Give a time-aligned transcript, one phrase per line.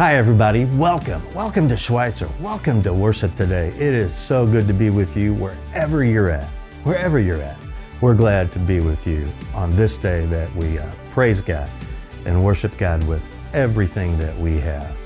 [0.00, 0.64] Hi, everybody.
[0.64, 1.22] Welcome.
[1.34, 2.26] Welcome to Schweitzer.
[2.40, 3.68] Welcome to worship today.
[3.76, 6.48] It is so good to be with you wherever you're at.
[6.84, 7.58] Wherever you're at.
[8.00, 11.68] We're glad to be with you on this day that we uh, praise God
[12.24, 13.22] and worship God with
[13.52, 14.96] everything that we have.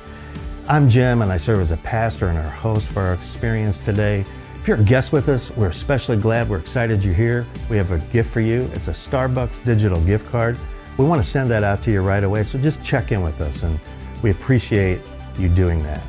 [0.68, 4.24] I'm Jim, and I serve as a pastor and our host for our experience today.
[4.54, 6.48] If you're a guest with us, we're especially glad.
[6.48, 7.48] We're excited you're here.
[7.68, 8.70] We have a gift for you.
[8.72, 10.56] It's a Starbucks digital gift card.
[10.98, 13.40] We want to send that out to you right away, so just check in with
[13.40, 13.80] us and
[14.24, 15.00] we appreciate
[15.38, 16.00] you doing that.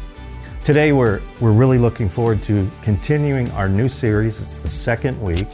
[0.63, 4.39] Today, we're, we're really looking forward to continuing our new series.
[4.39, 5.47] It's the second week.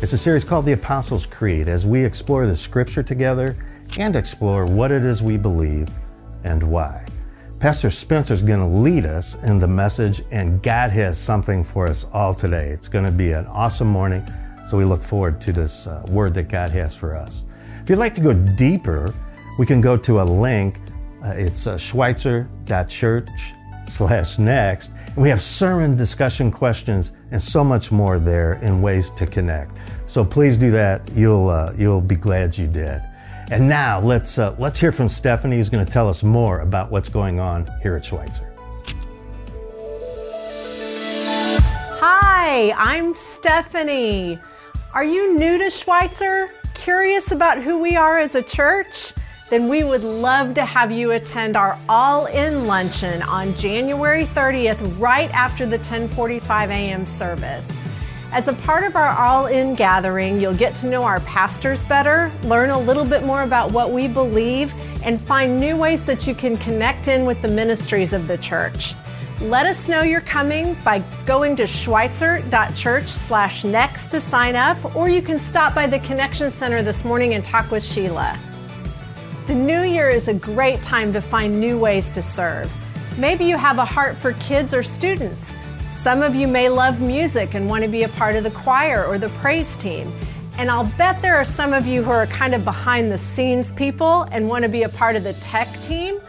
[0.00, 3.54] It's a series called The Apostles' Creed as we explore the scripture together
[3.98, 5.88] and explore what it is we believe
[6.42, 7.04] and why.
[7.60, 11.86] Pastor Spencer is going to lead us in the message, and God has something for
[11.86, 12.70] us all today.
[12.70, 14.26] It's going to be an awesome morning,
[14.64, 17.44] so we look forward to this uh, word that God has for us.
[17.82, 19.12] If you'd like to go deeper,
[19.58, 20.80] we can go to a link
[21.34, 23.30] it's uh, schweitzer.church
[23.86, 24.90] slash next.
[25.16, 29.72] We have sermon discussion questions and so much more there in ways to connect.
[30.06, 31.10] So please do that.
[31.14, 33.02] You'll, uh, you'll be glad you did.
[33.50, 36.90] And now let's, uh, let's hear from Stephanie, who's going to tell us more about
[36.90, 38.52] what's going on here at Schweitzer.
[42.00, 44.38] Hi, I'm Stephanie.
[44.94, 46.50] Are you new to Schweitzer?
[46.74, 49.12] Curious about who we are as a church?
[49.48, 55.30] Then we would love to have you attend our all-in luncheon on January 30th right
[55.30, 57.06] after the 10:45 a.m.
[57.06, 57.82] service.
[58.32, 62.70] As a part of our all-in gathering, you'll get to know our pastors better, learn
[62.70, 66.56] a little bit more about what we believe, and find new ways that you can
[66.56, 68.94] connect in with the ministries of the church.
[69.40, 75.08] Let us know you're coming by going to schweitzer.church slash next to sign up, or
[75.08, 78.38] you can stop by the Connection Center this morning and talk with Sheila.
[79.46, 82.68] The new year is a great time to find new ways to serve.
[83.16, 85.54] Maybe you have a heart for kids or students.
[85.88, 89.06] Some of you may love music and want to be a part of the choir
[89.06, 90.12] or the praise team.
[90.58, 93.70] And I'll bet there are some of you who are kind of behind the scenes
[93.70, 96.20] people and want to be a part of the tech team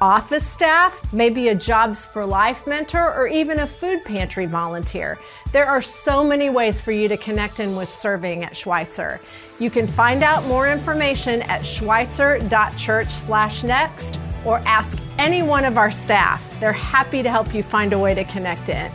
[0.00, 5.18] office staff, maybe a Jobs for Life mentor, or even a food pantry volunteer.
[5.52, 9.20] There are so many ways for you to connect in with serving at Schweitzer.
[9.60, 16.42] You can find out more information at schweitzer.church/next or ask any one of our staff.
[16.60, 18.90] They're happy to help you find a way to connect in.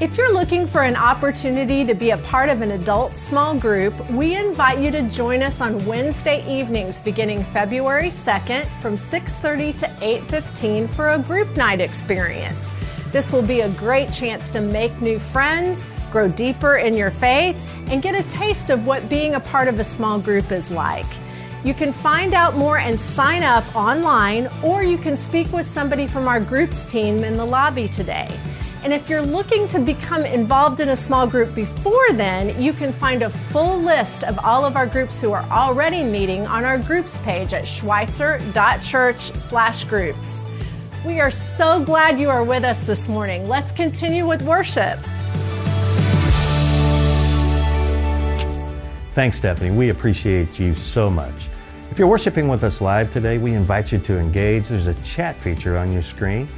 [0.00, 3.94] If you're looking for an opportunity to be a part of an adult small group,
[4.10, 9.88] we invite you to join us on Wednesday evenings beginning February 2nd from 6:30 to
[10.02, 12.74] 8:15 for a group night experience.
[13.10, 17.58] This will be a great chance to make new friends, grow deeper in your faith,
[17.88, 21.04] and get a taste of what being a part of a small group is like.
[21.64, 26.06] You can find out more and sign up online, or you can speak with somebody
[26.06, 28.28] from our groups team in the lobby today.
[28.84, 32.92] And if you're looking to become involved in a small group before then, you can
[32.92, 36.78] find a full list of all of our groups who are already meeting on our
[36.78, 40.44] groups page at schweitzer.church/groups.
[41.04, 43.48] We are so glad you are with us this morning.
[43.48, 45.00] Let's continue with worship.
[49.14, 49.70] Thanks, Stephanie.
[49.70, 51.48] We appreciate you so much.
[51.88, 54.70] If you're worshiping with us live today, we invite you to engage.
[54.70, 56.48] There's a chat feature on your screen.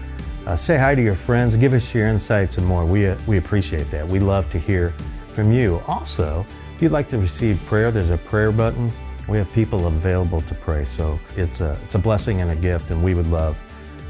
[0.46, 2.86] Uh, say hi to your friends, give us your insights and more.
[2.86, 4.08] We, uh, we appreciate that.
[4.08, 4.94] We love to hear
[5.34, 5.82] from you.
[5.86, 8.90] Also, if you'd like to receive prayer, there's a prayer button.
[9.28, 10.86] We have people available to pray.
[10.86, 13.58] So it's a, it's a blessing and a gift, and we would love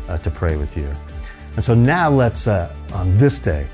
[0.08, 0.88] uh, to pray with you.
[1.56, 3.66] And so now let's, uh, on this day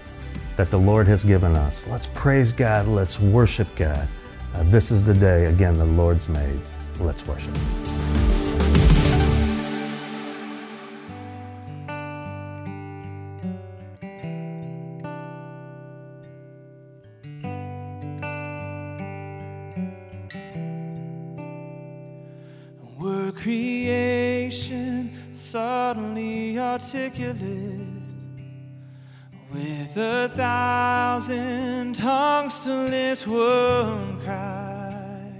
[0.57, 4.09] that the Lord has given us, let's praise God, let's worship God.
[4.55, 6.61] Uh, this is the day, again, the Lord's made.
[7.01, 7.57] Let's worship.
[25.53, 27.82] Suddenly articulate
[29.53, 35.33] with a thousand tongues to lift one cry.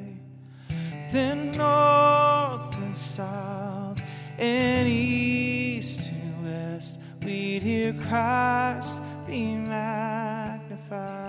[1.11, 4.01] Then north and south
[4.39, 6.15] and east to
[6.45, 11.22] west, we'd hear Christ be magnified.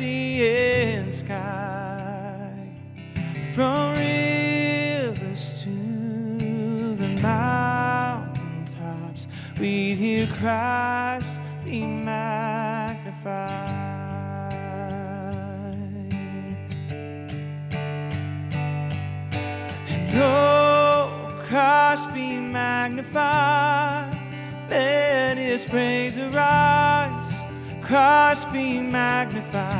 [0.00, 2.50] Sea and sky,
[3.54, 9.26] from rivers to the mountain tops,
[9.58, 13.28] we'd hear Christ be magnified.
[20.14, 24.18] Oh, Christ be magnified,
[24.70, 27.44] let his praise arise.
[27.82, 29.79] Christ be magnified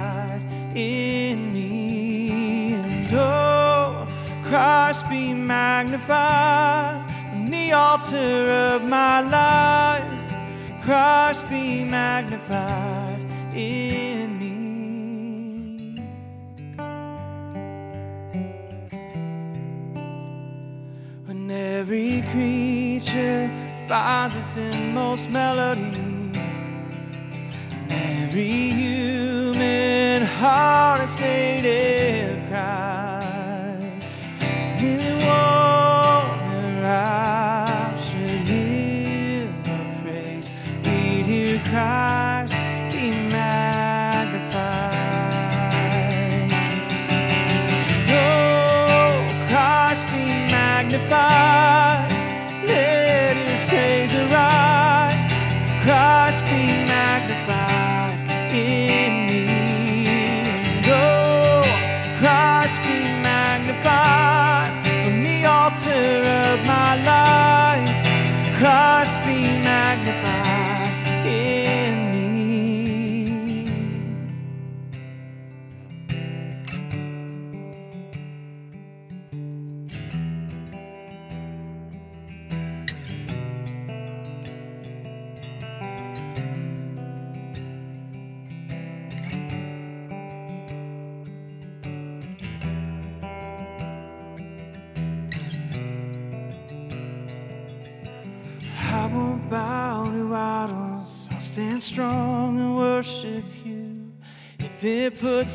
[0.81, 2.75] in me.
[2.75, 4.07] And oh,
[4.45, 6.99] Christ be magnified
[7.33, 10.85] on the altar of my life.
[10.85, 13.21] Christ be magnified
[13.55, 14.57] in me.
[21.27, 23.51] When every creature
[23.89, 25.81] finds its inmost melody,
[27.73, 29.00] and every
[30.51, 31.07] human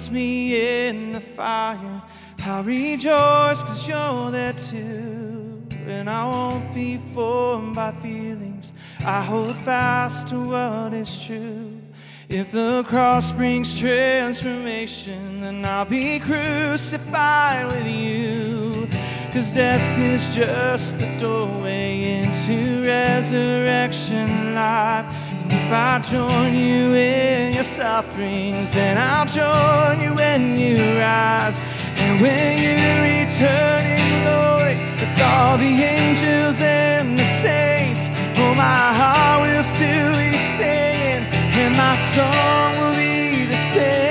[0.09, 2.01] me in the fire,
[2.39, 5.63] I'll rejoice because you're there too.
[5.87, 8.73] And I won't be formed by feelings.
[9.01, 11.79] I hold fast to what is true.
[12.27, 18.89] If the cross brings transformation, then I'll be crucified with you.
[19.31, 25.05] Cause death is just the doorway into resurrection life.
[25.50, 31.59] If I join you in your sufferings, then I'll join you when you rise.
[31.95, 38.94] And when you return in glory with all the angels and the saints, oh, my
[38.94, 41.25] heart will still be singing,
[41.62, 44.04] and my song will be the same.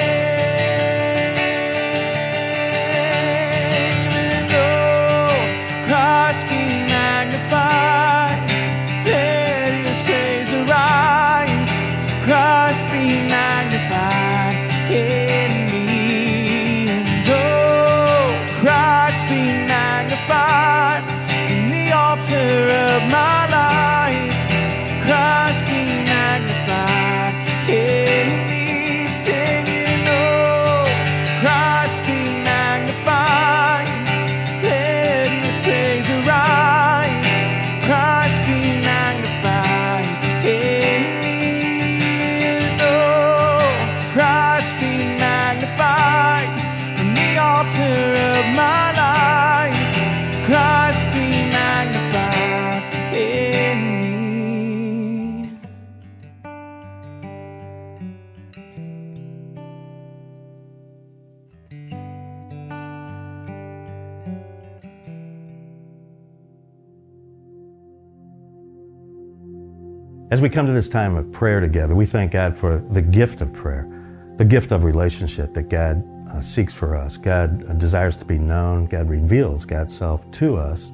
[70.44, 73.50] We come to this time of prayer together, we thank God for the gift of
[73.54, 73.88] prayer,
[74.36, 77.16] the gift of relationship that God uh, seeks for us.
[77.16, 80.92] God uh, desires to be known, God reveals God's self to us.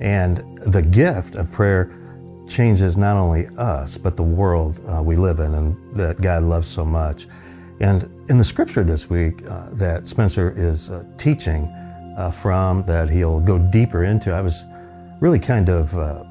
[0.00, 1.90] And the gift of prayer
[2.46, 6.68] changes not only us, but the world uh, we live in and that God loves
[6.68, 7.26] so much.
[7.80, 11.64] And in the scripture this week uh, that Spencer is uh, teaching
[12.16, 14.66] uh, from, that he'll go deeper into, I was
[15.18, 16.22] really kind of uh,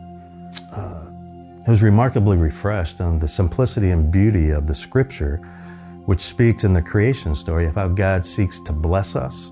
[1.67, 5.35] I was remarkably refreshed on the simplicity and beauty of the scripture,
[6.05, 9.51] which speaks in the creation story of how God seeks to bless us,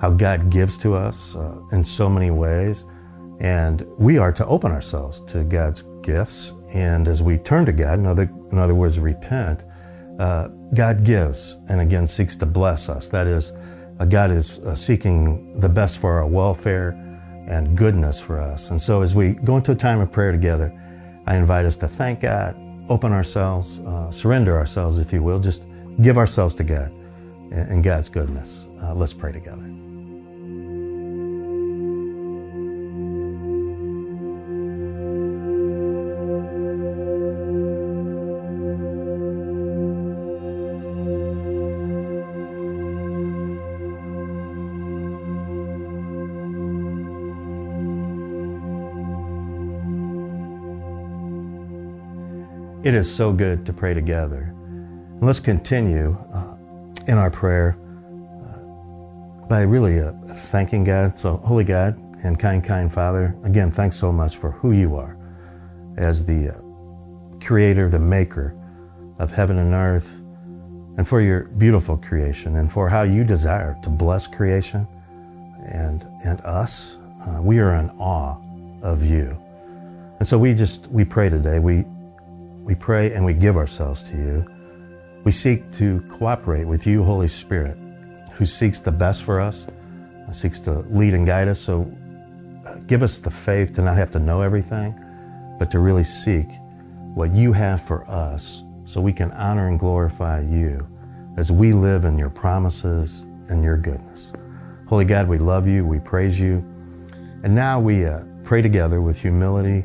[0.00, 2.84] how God gives to us uh, in so many ways.
[3.38, 6.54] And we are to open ourselves to God's gifts.
[6.74, 9.64] And as we turn to God, in other, in other words, repent,
[10.18, 13.08] uh, God gives and again seeks to bless us.
[13.08, 13.52] That is,
[14.00, 16.98] uh, God is uh, seeking the best for our welfare
[17.46, 18.70] and goodness for us.
[18.70, 20.76] And so as we go into a time of prayer together,
[21.26, 22.56] I invite us to thank God,
[22.88, 25.66] open ourselves, uh, surrender ourselves, if you will, just
[26.00, 26.92] give ourselves to God
[27.52, 28.68] and God's goodness.
[28.82, 29.81] Uh, let's pray together.
[52.84, 54.52] It is so good to pray together.
[54.56, 56.56] And let's continue uh,
[57.06, 57.78] in our prayer
[58.42, 61.16] uh, by really uh, thanking God.
[61.16, 65.16] So, Holy God and kind, kind Father, again, thanks so much for who you are
[65.96, 68.56] as the uh, creator, the maker
[69.20, 70.20] of heaven and earth,
[70.96, 74.88] and for your beautiful creation, and for how you desire to bless creation
[75.66, 76.98] and, and us.
[77.28, 78.36] Uh, we are in awe
[78.82, 79.40] of you.
[80.18, 81.60] And so we just, we pray today.
[81.60, 81.84] We
[82.62, 84.46] we pray and we give ourselves to you.
[85.24, 87.76] We seek to cooperate with you, Holy Spirit,
[88.32, 89.66] who seeks the best for us,
[90.30, 91.60] seeks to lead and guide us.
[91.60, 91.90] So
[92.66, 94.94] uh, give us the faith to not have to know everything,
[95.58, 96.46] but to really seek
[97.14, 100.86] what you have for us so we can honor and glorify you
[101.36, 104.32] as we live in your promises and your goodness.
[104.86, 106.58] Holy God, we love you, we praise you.
[107.44, 109.84] And now we uh, pray together with humility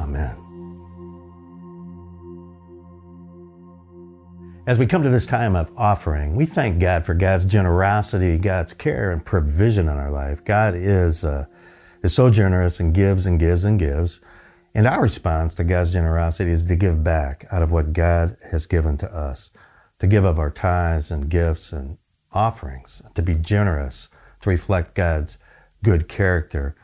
[0.00, 0.36] Amen.
[4.68, 8.74] As we come to this time of offering, we thank God for God's generosity, God's
[8.74, 10.44] care and provision in our life.
[10.44, 11.46] God is, uh,
[12.02, 14.20] is so generous and gives and gives and gives.
[14.74, 18.66] And our response to God's generosity is to give back out of what God has
[18.66, 19.50] given to us,
[20.00, 21.96] to give of our tithes and gifts and
[22.32, 24.10] offerings, to be generous,
[24.42, 25.38] to reflect God's
[25.82, 26.76] good character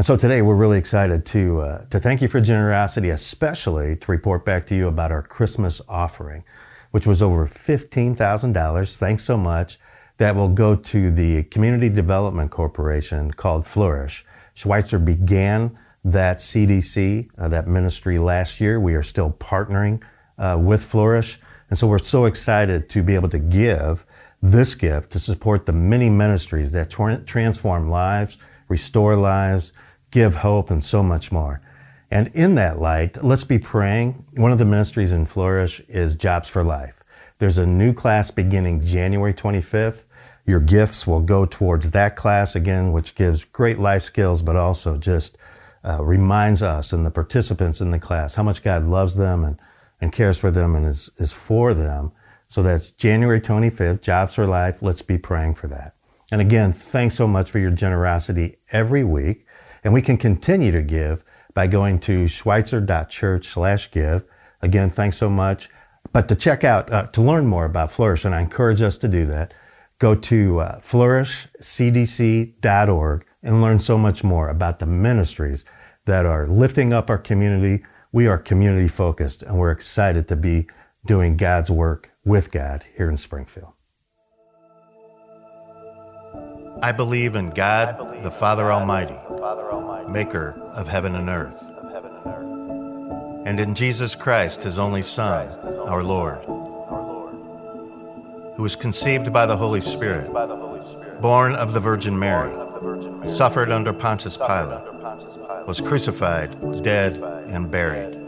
[0.00, 4.10] and so today we're really excited to, uh, to thank you for generosity, especially to
[4.10, 6.42] report back to you about our Christmas offering,
[6.90, 8.96] which was over $15,000.
[8.96, 9.78] Thanks so much.
[10.16, 14.24] That will go to the Community Development Corporation called Flourish.
[14.54, 18.80] Schweitzer began that CDC, uh, that ministry last year.
[18.80, 20.02] We are still partnering
[20.38, 21.38] uh, with Flourish.
[21.68, 24.06] And so we're so excited to be able to give
[24.40, 28.38] this gift to support the many ministries that tra- transform lives,
[28.68, 29.74] restore lives,
[30.10, 31.60] give hope, and so much more.
[32.10, 34.24] And in that light, let's be praying.
[34.34, 37.04] One of the ministries in Flourish is Jobs for Life.
[37.38, 40.04] There's a new class beginning January 25th.
[40.44, 44.96] Your gifts will go towards that class again, which gives great life skills, but also
[44.96, 45.38] just
[45.84, 49.58] uh, reminds us and the participants in the class how much God loves them and,
[50.00, 52.12] and cares for them and is, is for them.
[52.48, 54.82] So that's January 25th, Jobs for Life.
[54.82, 55.94] Let's be praying for that.
[56.32, 59.46] And again, thanks so much for your generosity every week.
[59.84, 61.22] And we can continue to give
[61.54, 64.24] by going to schweitzer.church slash give.
[64.62, 65.70] Again, thanks so much.
[66.12, 69.08] But to check out, uh, to learn more about Flourish, and I encourage us to
[69.08, 69.54] do that,
[69.98, 75.64] go to uh, flourishcdc.org and learn so much more about the ministries
[76.06, 77.84] that are lifting up our community.
[78.12, 80.66] We are community focused and we're excited to be
[81.06, 83.72] doing God's work with God here in Springfield.
[86.82, 89.18] I believe in God, the Father Almighty,
[90.10, 91.62] maker of heaven and earth,
[93.46, 95.50] and in Jesus Christ, his only Son,
[95.86, 97.34] our Lord, our lord
[98.56, 100.32] who was conceived by the Holy Spirit,
[101.20, 102.50] born of the Virgin Mary,
[103.28, 104.84] suffered under Pontius Pilate,
[105.66, 108.18] was crucified, dead, and buried.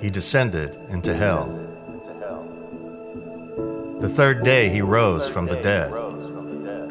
[0.00, 1.60] He descended into hell.
[4.00, 6.03] The third day he rose from the dead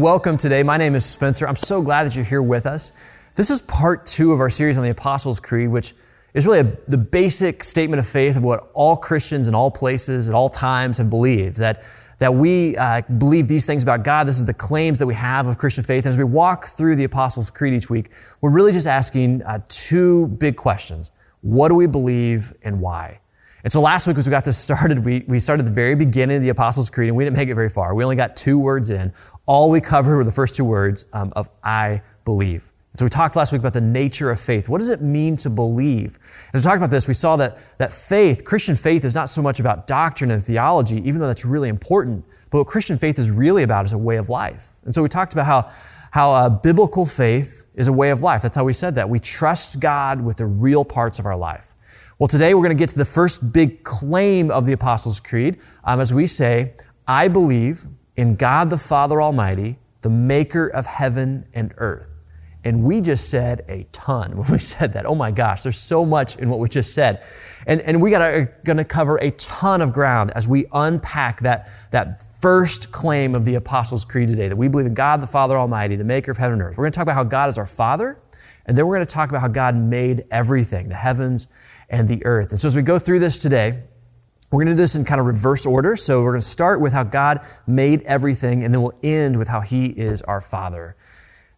[0.00, 0.62] Welcome today.
[0.62, 1.48] My name is Spencer.
[1.48, 2.92] I'm so glad that you're here with us.
[3.34, 5.92] This is part two of our series on the Apostles' Creed, which
[6.34, 10.28] is really a, the basic statement of faith of what all Christians in all places
[10.28, 11.56] at all times have believed.
[11.56, 11.82] That,
[12.20, 14.28] that we uh, believe these things about God.
[14.28, 16.04] This is the claims that we have of Christian faith.
[16.04, 19.60] And as we walk through the Apostles' Creed each week, we're really just asking uh,
[19.68, 21.10] two big questions.
[21.40, 23.20] What do we believe and why?
[23.68, 25.94] And so last week, as we got this started, we, we started at the very
[25.94, 27.94] beginning of the Apostles' Creed, and we didn't make it very far.
[27.94, 29.12] We only got two words in.
[29.44, 32.72] All we covered were the first two words um, of I believe.
[32.94, 34.70] So we talked last week about the nature of faith.
[34.70, 36.18] What does it mean to believe?
[36.54, 39.42] And we talked about this, we saw that, that faith, Christian faith, is not so
[39.42, 42.24] much about doctrine and theology, even though that's really important.
[42.48, 44.76] But what Christian faith is really about is a way of life.
[44.86, 45.70] And so we talked about how,
[46.10, 48.40] how uh, biblical faith is a way of life.
[48.40, 49.10] That's how we said that.
[49.10, 51.74] We trust God with the real parts of our life.
[52.20, 55.60] Well, today we're going to get to the first big claim of the Apostles' Creed
[55.84, 56.74] um, as we say,
[57.06, 62.24] I believe in God the Father Almighty, the maker of heaven and earth.
[62.64, 65.06] And we just said a ton when we said that.
[65.06, 67.24] Oh my gosh, there's so much in what we just said.
[67.68, 71.42] And, and we got are going to cover a ton of ground as we unpack
[71.42, 75.28] that, that first claim of the Apostles' Creed today, that we believe in God the
[75.28, 76.78] Father Almighty, the maker of heaven and earth.
[76.78, 78.18] We're going to talk about how God is our Father,
[78.66, 81.46] and then we're going to talk about how God made everything, the heavens
[81.90, 82.50] and the earth.
[82.50, 83.82] And so as we go through this today,
[84.50, 85.94] we're going to do this in kind of reverse order.
[85.94, 89.48] So we're going to start with how God made everything, and then we'll end with
[89.48, 90.96] how He is our Father.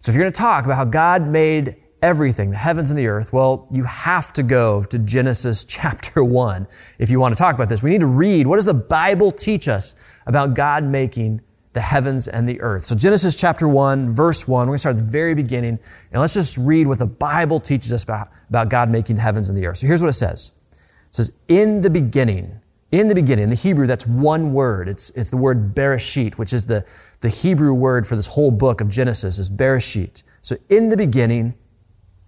[0.01, 3.07] So if you're going to talk about how God made everything, the heavens and the
[3.07, 6.67] earth, well, you have to go to Genesis chapter 1
[6.99, 7.83] if you want to talk about this.
[7.83, 9.95] We need to read what does the Bible teach us
[10.27, 12.83] about God making the heavens and the earth.
[12.83, 15.79] So Genesis chapter 1, verse 1, we're going to start at the very beginning,
[16.11, 19.49] and let's just read what the Bible teaches us about, about God making the heavens
[19.49, 19.79] and the earth.
[19.79, 20.53] So here's what it says.
[20.73, 24.89] It says, in the beginning, in the beginning, in the Hebrew, that's one word.
[24.89, 26.85] It's, it's the word Bereshit, which is the,
[27.21, 30.25] the Hebrew word for this whole book of Genesis is Bereshit.
[30.43, 31.55] So in the beginning,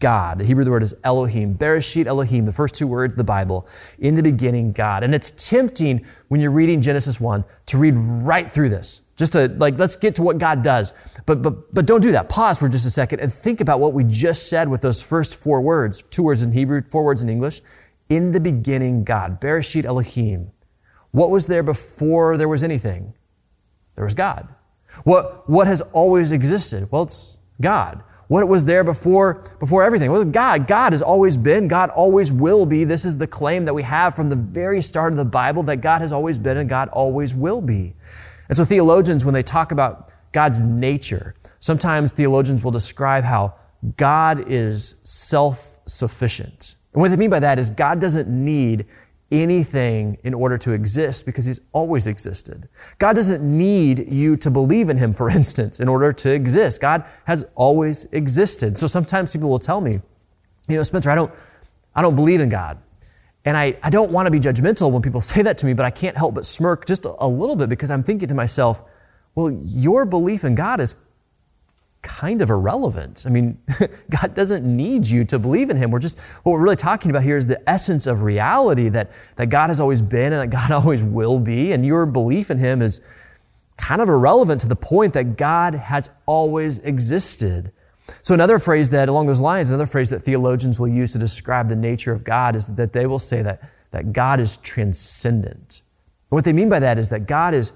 [0.02, 0.38] God.
[0.38, 1.54] The Hebrew the word is Elohim.
[1.54, 3.68] Bereshit Elohim, the first two words of the Bible.
[4.00, 5.04] In the beginning, God.
[5.04, 9.02] And it's tempting when you're reading Genesis 1 to read right through this.
[9.16, 10.92] Just to like, let's get to what God does.
[11.24, 12.28] But, but, but don't do that.
[12.28, 15.38] Pause for just a second and think about what we just said with those first
[15.38, 16.02] four words.
[16.02, 17.60] Two words in Hebrew, four words in English.
[18.08, 19.40] In the beginning, God.
[19.40, 20.50] Bereshit Elohim.
[21.12, 23.14] What was there before there was anything?
[23.94, 24.48] There was God.
[25.04, 26.90] What, what has always existed?
[26.90, 28.02] Well, it's God.
[28.32, 30.10] What was there before, before everything?
[30.10, 30.66] Well, God.
[30.66, 31.68] God has always been.
[31.68, 32.84] God always will be.
[32.84, 35.82] This is the claim that we have from the very start of the Bible that
[35.82, 37.92] God has always been and God always will be.
[38.48, 43.52] And so theologians, when they talk about God's nature, sometimes theologians will describe how
[43.98, 46.76] God is self-sufficient.
[46.94, 48.86] And what they mean by that is God doesn't need
[49.32, 52.68] anything in order to exist because he's always existed.
[52.98, 56.80] God doesn't need you to believe in him, for instance, in order to exist.
[56.80, 58.78] God has always existed.
[58.78, 60.00] So sometimes people will tell me,
[60.68, 61.32] you know, Spencer, I don't,
[61.94, 62.78] I don't believe in God.
[63.44, 65.86] And I, I don't want to be judgmental when people say that to me, but
[65.86, 68.84] I can't help but smirk just a, little bit because I'm thinking to myself,
[69.34, 70.94] well, your belief in God is
[72.02, 73.24] kind of irrelevant.
[73.26, 73.58] I mean,
[74.10, 75.90] God doesn't need you to believe in Him.
[75.90, 79.46] We're just, what we're really talking about here is the essence of reality that, that
[79.46, 81.72] God has always been and that God always will be.
[81.72, 83.00] And your belief in Him is
[83.76, 87.72] kind of irrelevant to the point that God has always existed.
[88.22, 91.68] So another phrase that, along those lines, another phrase that theologians will use to describe
[91.68, 95.82] the nature of God is that they will say that, that God is transcendent.
[96.30, 97.72] And what they mean by that is that God is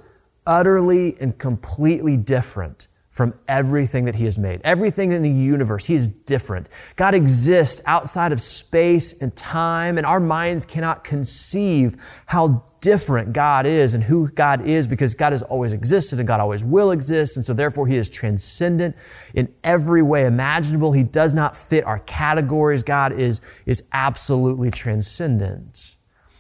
[0.47, 4.61] utterly and completely different from everything that He has made.
[4.63, 6.69] Everything in the universe, He is different.
[6.97, 13.65] God exists outside of space and time, and our minds cannot conceive how different God
[13.65, 17.39] is and who God is because God has always existed and God always will exist.
[17.39, 18.95] And so therefore He is transcendent
[19.33, 20.93] in every way imaginable.
[20.93, 22.83] He does not fit our categories.
[22.83, 25.97] God is, is absolutely transcendent.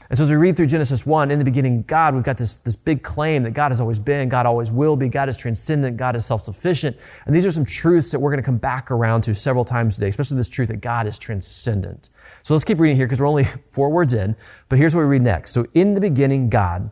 [0.08, 2.56] And so as we read through Genesis 1, in the beginning, God, we've got this,
[2.58, 5.96] this big claim that God has always been, God always will be, God is transcendent,
[5.96, 6.96] God is self-sufficient.
[7.26, 9.96] And these are some truths that we're going to come back around to several times
[9.96, 12.10] today, especially this truth that God is transcendent.
[12.44, 14.36] So let's keep reading here because we're only four words in,
[14.68, 15.52] but here's what we read next.
[15.52, 16.90] So in the beginning, God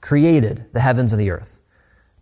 [0.00, 1.60] created the heavens and the earth.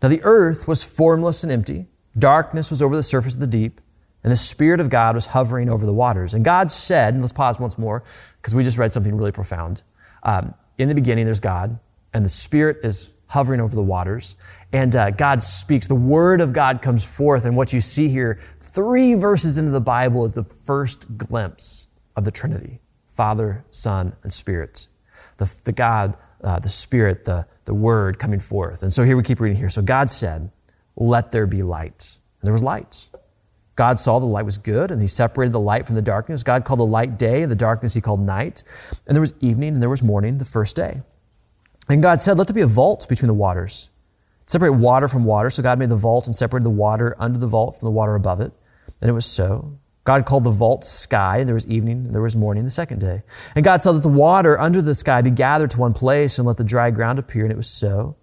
[0.02, 1.86] Now the earth was formless and empty.
[2.18, 3.80] Darkness was over the surface of the deep
[4.22, 6.34] and the Spirit of God was hovering over the waters.
[6.34, 8.02] And God said, and let's pause once more
[8.40, 9.82] because we just read something really profound.
[10.22, 11.78] Um, in the beginning, there's God,
[12.12, 14.36] and the Spirit is hovering over the waters.
[14.72, 15.86] And uh, God speaks.
[15.86, 17.44] The Word of God comes forth.
[17.44, 22.24] And what you see here, three verses into the Bible, is the first glimpse of
[22.24, 24.88] the Trinity Father, Son, and Spirit.
[25.36, 28.82] The, the God, uh, the Spirit, the, the Word coming forth.
[28.82, 29.68] And so here we keep reading here.
[29.68, 30.50] So God said,
[30.96, 32.18] let there be light.
[32.40, 33.08] And there was light.
[33.80, 36.42] God saw the light was good, and he separated the light from the darkness.
[36.42, 38.62] God called the light day, and the darkness he called night.
[39.06, 41.00] And there was evening, and there was morning, the first day.
[41.88, 43.88] And God said, Let there be a vault between the waters.
[44.44, 45.48] Separate water from water.
[45.48, 48.16] So God made the vault and separated the water under the vault from the water
[48.16, 48.52] above it.
[49.00, 49.78] And it was so.
[50.04, 52.98] God called the vault sky, and there was evening, and there was morning the second
[52.98, 53.22] day.
[53.56, 56.46] And God saw that the water under the sky be gathered to one place, and
[56.46, 58.16] let the dry ground appear, and it was so.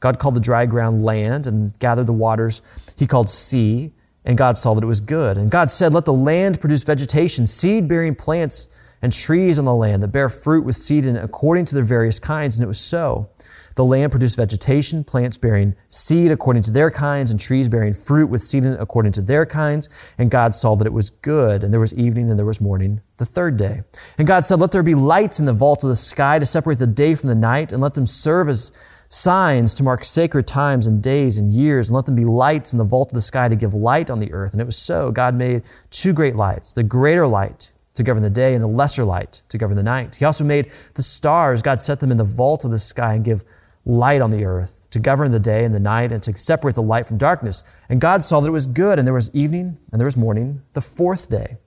[0.00, 2.62] God called the dry ground land, and gathered the waters
[2.96, 3.92] he called sea,
[4.24, 5.36] and God saw that it was good.
[5.36, 8.68] And God said, Let the land produce vegetation, seed bearing plants,
[9.02, 11.84] and trees on the land that bear fruit with seed in it according to their
[11.84, 13.28] various kinds, and it was so.
[13.76, 18.30] The land produced vegetation, plants bearing seed according to their kinds, and trees bearing fruit
[18.30, 19.88] with seed in it according to their kinds.
[20.16, 21.64] And God saw that it was good.
[21.64, 23.82] And there was evening and there was morning the third day.
[24.16, 26.78] And God said, Let there be lights in the vault of the sky to separate
[26.78, 28.72] the day from the night, and let them serve as
[29.08, 32.78] signs to mark sacred times and days and years, and let them be lights in
[32.78, 34.52] the vault of the sky to give light on the earth.
[34.52, 35.10] And it was so.
[35.10, 39.04] God made two great lights, the greater light to govern the day and the lesser
[39.04, 40.16] light to govern the night.
[40.16, 41.62] He also made the stars.
[41.62, 43.44] God set them in the vault of the sky and give
[43.86, 46.82] light on the earth, to govern the day and the night, and to separate the
[46.82, 47.62] light from darkness.
[47.88, 50.62] And God saw that it was good, and there was evening, and there was morning,
[50.72, 51.58] the fourth day.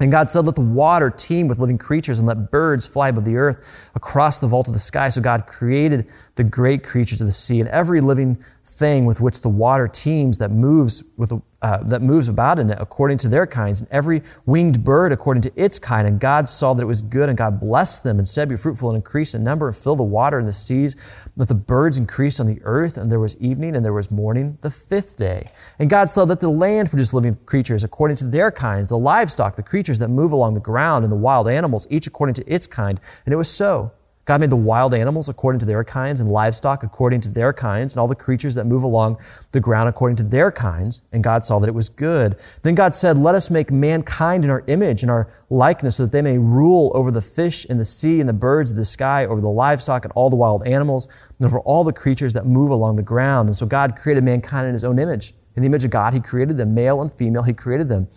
[0.00, 3.24] And God said, Let the water teem with living creatures, and let birds fly above
[3.24, 5.08] the earth across the vault of the sky.
[5.08, 6.06] So God created
[6.38, 10.38] the great creatures of the sea and every living thing with which the water teems
[10.38, 14.22] that moves with uh, that moves about in it according to their kinds, and every
[14.46, 16.06] winged bird according to its kind.
[16.06, 18.90] And God saw that it was good, and God blessed them and said, Be fruitful
[18.90, 20.94] and increase in number, and fill the water and the seas.
[21.36, 22.96] Let the birds increase on the earth.
[22.96, 25.50] And there was evening, and there was morning, the fifth day.
[25.80, 29.56] And God saw that the land produced living creatures according to their kinds, the livestock,
[29.56, 32.68] the creatures that move along the ground, and the wild animals, each according to its
[32.68, 33.00] kind.
[33.26, 33.90] And it was so.
[34.28, 37.94] God made the wild animals according to their kinds, and livestock according to their kinds,
[37.94, 39.18] and all the creatures that move along
[39.52, 41.00] the ground according to their kinds.
[41.12, 42.36] And God saw that it was good.
[42.62, 46.12] Then God said, Let us make mankind in our image and our likeness, so that
[46.12, 49.24] they may rule over the fish in the sea and the birds of the sky,
[49.24, 52.70] over the livestock and all the wild animals, and over all the creatures that move
[52.70, 53.48] along the ground.
[53.48, 55.32] And so God created mankind in his own image.
[55.56, 58.08] In the image of God, he created them, male and female, he created them.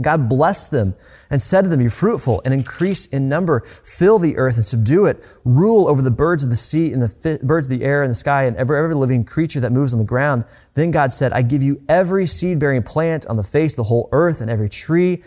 [0.00, 0.94] God blessed them
[1.30, 5.06] and said to them, Be fruitful and increase in number, fill the earth and subdue
[5.06, 8.02] it, rule over the birds of the sea and the fi- birds of the air
[8.02, 10.44] and the sky and every, every living creature that moves on the ground.
[10.74, 13.84] Then God said, I give you every seed bearing plant on the face of the
[13.84, 15.22] whole earth and every tree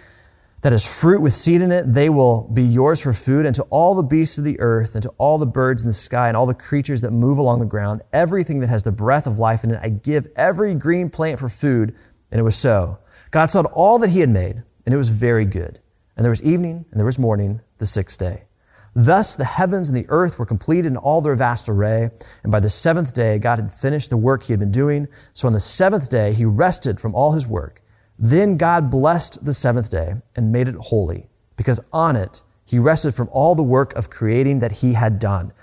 [0.64, 1.94] that has fruit with seed in it.
[1.94, 5.04] They will be yours for food and to all the beasts of the earth and
[5.04, 7.66] to all the birds in the sky and all the creatures that move along the
[7.66, 9.80] ground, everything that has the breath of life in it.
[9.84, 11.94] I give every green plant for food.
[12.32, 12.98] And it was so.
[13.34, 15.80] God saw all that he had made, and it was very good.
[16.16, 18.44] And there was evening, and there was morning, the sixth day.
[18.94, 22.12] Thus the heavens and the earth were completed in all their vast array.
[22.44, 25.08] And by the seventh day, God had finished the work he had been doing.
[25.34, 27.82] So on the seventh day, he rested from all his work.
[28.20, 33.16] Then God blessed the seventh day and made it holy, because on it he rested
[33.16, 35.54] from all the work of creating that he had done.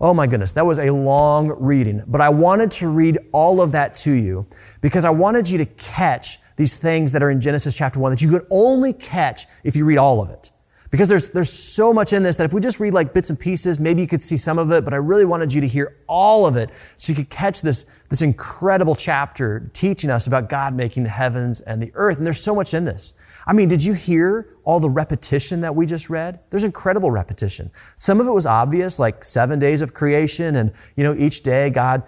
[0.00, 3.70] Oh my goodness, that was a long reading, but I wanted to read all of
[3.70, 4.48] that to you
[4.80, 8.22] because I wanted you to catch these things that are in Genesis chapter 1 that
[8.22, 10.50] you could only catch if you read all of it.
[10.90, 13.38] Because there's, there's so much in this that if we just read like bits and
[13.38, 15.96] pieces, maybe you could see some of it, but I really wanted you to hear
[16.08, 20.74] all of it so you could catch this, this incredible chapter teaching us about God
[20.74, 22.16] making the heavens and the earth.
[22.16, 23.14] And there's so much in this.
[23.46, 26.40] I mean, did you hear all the repetition that we just read?
[26.50, 27.70] There's incredible repetition.
[27.94, 31.70] Some of it was obvious, like seven days of creation and, you know, each day
[31.70, 32.02] God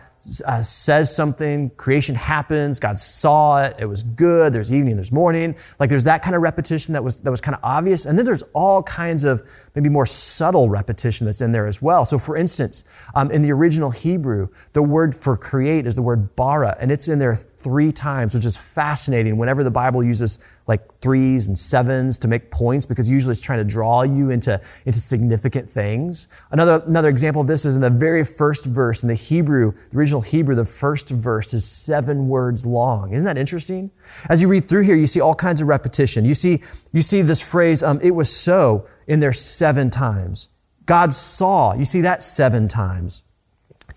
[0.47, 5.57] uh, says something, creation happens, God saw it, it was good, there's evening, there's morning.
[5.81, 8.07] Like there's that kind of repetition that was, that was kind of obvious.
[8.07, 9.43] And then there's all kinds of
[9.75, 12.05] maybe more subtle repetition that's in there as well.
[12.05, 16.37] So for instance, um, in the original Hebrew, the word for create is the word
[16.37, 21.01] bara, and it's in there three times, which is fascinating whenever the Bible uses like
[21.01, 24.99] threes and sevens to make points because usually it's trying to draw you into, into
[24.99, 26.29] significant things.
[26.51, 29.99] Another, another example of this is in the very first verse in the Hebrew, the
[29.99, 33.13] original Hebrew, the first verse is seven words long.
[33.13, 33.91] Isn't that interesting?
[34.29, 36.25] As you read through here, you see all kinds of repetition.
[36.25, 40.49] You see, you see this phrase, um, it was so in there seven times.
[40.87, 43.25] God saw, you see that seven times.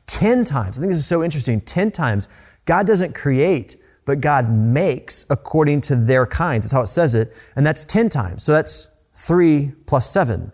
[0.07, 0.77] Ten times.
[0.77, 1.61] I think this is so interesting.
[1.61, 2.27] Ten times.
[2.65, 6.65] God doesn't create but God makes according to their kinds.
[6.65, 7.35] That's how it says it.
[7.55, 8.43] And that's 10 times.
[8.43, 10.51] So that's three plus seven.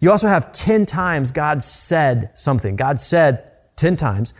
[0.00, 2.76] You also have 10 times God said something.
[2.76, 4.34] God said 10 times.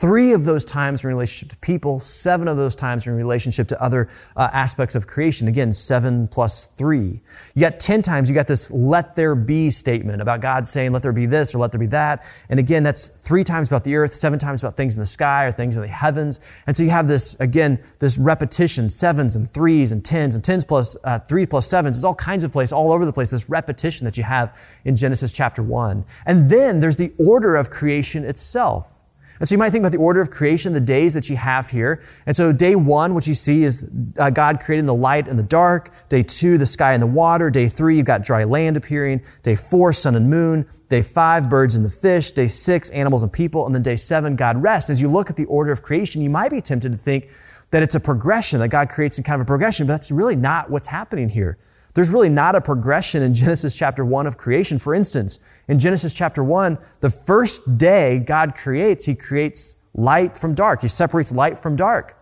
[0.00, 3.18] Three of those times are in relationship to people, seven of those times are in
[3.18, 5.46] relationship to other uh, aspects of creation.
[5.46, 7.20] Again, seven plus three.
[7.54, 11.02] You got 10 times, you got this let there be statement about God saying, let
[11.02, 12.24] there be this or let there be that.
[12.48, 15.44] And again, that's three times about the earth, seven times about things in the sky
[15.44, 16.40] or things in the heavens.
[16.66, 20.64] And so you have this, again, this repetition, sevens and threes and tens and tens
[20.64, 21.98] plus uh, three plus sevens.
[21.98, 24.96] It's all kinds of place, all over the place, this repetition that you have in
[24.96, 26.06] Genesis chapter one.
[26.24, 28.96] And then there's the order of creation itself.
[29.40, 31.70] And so you might think about the order of creation, the days that you have
[31.70, 32.02] here.
[32.26, 35.42] And so day one, what you see is uh, God creating the light and the
[35.42, 35.92] dark.
[36.10, 37.48] Day two, the sky and the water.
[37.48, 39.22] Day three, you've got dry land appearing.
[39.42, 40.68] Day four, sun and moon.
[40.90, 42.32] Day five, birds and the fish.
[42.32, 43.64] Day six, animals and people.
[43.64, 44.90] And then day seven, God rests.
[44.90, 47.30] As you look at the order of creation, you might be tempted to think
[47.70, 50.36] that it's a progression, that God creates in kind of a progression, but that's really
[50.36, 51.56] not what's happening here.
[51.94, 54.78] There's really not a progression in Genesis chapter 1 of creation.
[54.78, 60.54] For instance, in Genesis chapter 1, the first day God creates, He creates light from
[60.54, 60.82] dark.
[60.82, 62.16] He separates light from dark.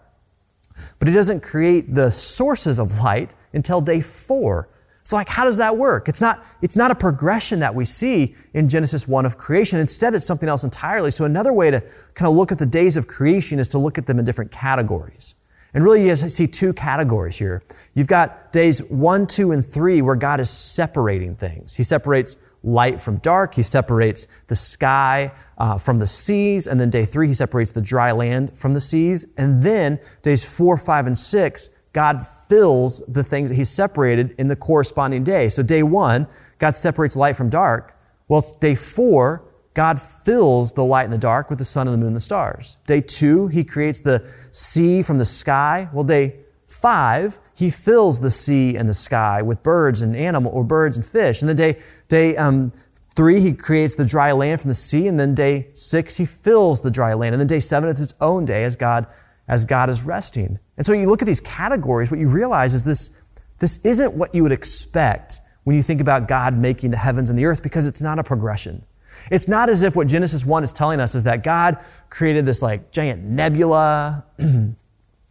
[0.99, 4.69] But He doesn't create the sources of light until day 4.
[5.05, 6.09] So like, how does that work?
[6.09, 9.81] It's not, it's not a progression that we see in Genesis 1 of creation.
[9.81, 11.11] Instead, it's something else entirely.
[11.11, 11.81] So another way to
[12.13, 14.51] kind of look at the days of creation is to look at them in different
[14.51, 15.35] categories.
[15.75, 17.63] And really, you see two categories here.
[17.95, 21.75] You've got days one, two, and three where God is separating things.
[21.75, 23.55] He separates light from dark.
[23.55, 26.67] He separates the sky uh, from the seas.
[26.67, 29.27] And then day three, he separates the dry land from the seas.
[29.37, 34.49] And then days four, five, and six, God fills the things that he separated in
[34.49, 35.49] the corresponding day.
[35.49, 36.27] So day one,
[36.59, 37.97] God separates light from dark.
[38.27, 39.45] Well, day four,
[39.79, 42.21] God fills the light and the dark with the sun and the moon and the
[42.21, 42.79] stars.
[42.89, 45.89] Day two, he creates the sea from the sky.
[45.93, 50.65] Well, day five, he fills the sea and the sky with birds and animal or
[50.65, 51.43] birds and fish.
[51.43, 52.73] And then day, day um,
[53.15, 55.07] three, he creates the dry land from the sea.
[55.07, 57.35] And then day six, he fills the dry land.
[57.35, 59.07] And then day seven, it's its own day as God,
[59.47, 60.59] as God is resting.
[60.77, 63.13] And so you look at these categories, what you realize is this,
[63.61, 67.39] this isn't what you would expect when you think about God making the heavens and
[67.39, 68.85] the earth because it's not a progression.
[69.31, 71.79] It's not as if what Genesis 1 is telling us is that God
[72.11, 74.77] created this like giant nebula and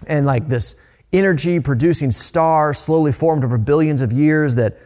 [0.08, 0.76] like this
[1.14, 4.78] energy producing star slowly formed over billions of years that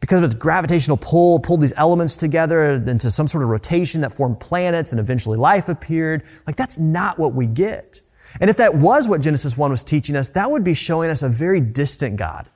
[0.00, 4.12] because of its gravitational pull pulled these elements together into some sort of rotation that
[4.12, 6.22] formed planets and eventually life appeared.
[6.46, 8.00] Like that's not what we get.
[8.40, 11.22] And if that was what Genesis 1 was teaching us, that would be showing us
[11.22, 12.48] a very distant God.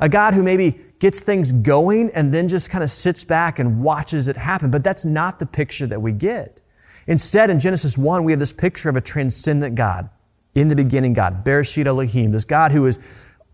[0.00, 3.82] A God who maybe gets things going and then just kind of sits back and
[3.82, 4.70] watches it happen.
[4.70, 6.60] But that's not the picture that we get.
[7.06, 10.08] Instead, in Genesis 1, we have this picture of a transcendent God.
[10.54, 12.98] In the beginning, God, Bereshit Elohim, this God who is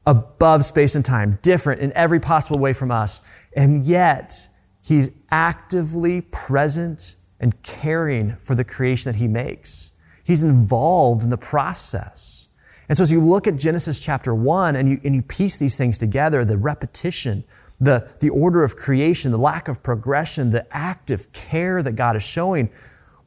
[0.06, 3.22] above space and time, different in every possible way from us.
[3.56, 4.48] And yet,
[4.82, 9.92] He's actively present and caring for the creation that He makes.
[10.22, 12.49] He's involved in the process.
[12.90, 15.78] And so as you look at Genesis chapter one and you, and you piece these
[15.78, 17.44] things together, the repetition,
[17.80, 22.24] the, the order of creation, the lack of progression, the active care that God is
[22.24, 22.68] showing,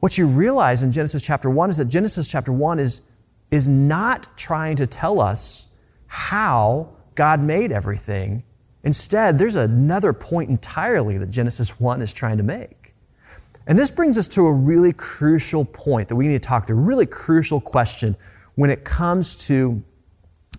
[0.00, 3.00] what you realize in Genesis chapter one is that Genesis chapter one is,
[3.50, 5.68] is not trying to tell us
[6.08, 8.42] how God made everything.
[8.82, 12.92] Instead, there's another point entirely that Genesis 1 is trying to make.
[13.66, 16.76] And this brings us to a really crucial point that we need to talk through,
[16.76, 18.14] a really crucial question
[18.54, 19.82] when it comes to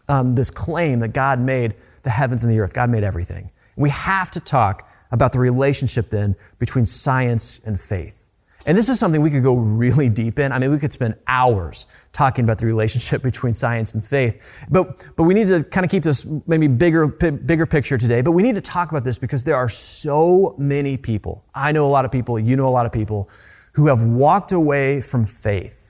[0.08, 3.51] um, this claim that God made the heavens and the earth, God made everything.
[3.75, 8.29] We have to talk about the relationship then between science and faith.
[8.67, 10.51] And this is something we could go really deep in.
[10.51, 14.65] I mean, we could spend hours talking about the relationship between science and faith.
[14.69, 18.21] But, but we need to kind of keep this maybe bigger, bigger picture today.
[18.21, 21.45] But we need to talk about this because there are so many people.
[21.53, 23.29] I know a lot of people, you know a lot of people
[23.73, 25.85] who have walked away from faith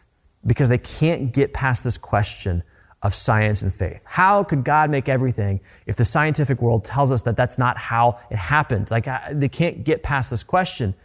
[0.45, 2.63] because they can't get past this question
[3.01, 4.03] of science and faith.
[4.07, 8.19] How could God make everything if the scientific world tells us that that's not how
[8.31, 8.89] it happened?
[8.89, 10.95] Like uh, they can't get past this question.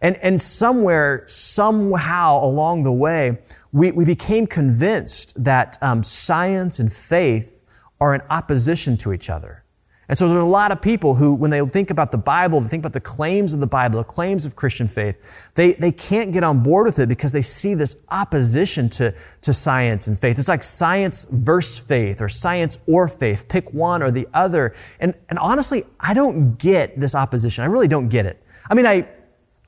[0.00, 3.38] And, and somewhere, somehow along the way,
[3.72, 7.62] we, we became convinced that um, science and faith
[8.00, 9.64] are in opposition to each other.
[10.08, 12.68] And so there's a lot of people who, when they think about the Bible, they
[12.68, 16.32] think about the claims of the Bible, the claims of Christian faith, they, they can't
[16.32, 20.38] get on board with it because they see this opposition to, to science and faith.
[20.38, 23.48] It's like science versus faith or science or faith.
[23.48, 24.74] Pick one or the other.
[24.98, 27.64] And, and honestly, I don't get this opposition.
[27.64, 28.42] I really don't get it.
[28.70, 29.06] I mean, I,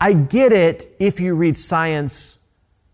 [0.00, 2.38] I get it if you read science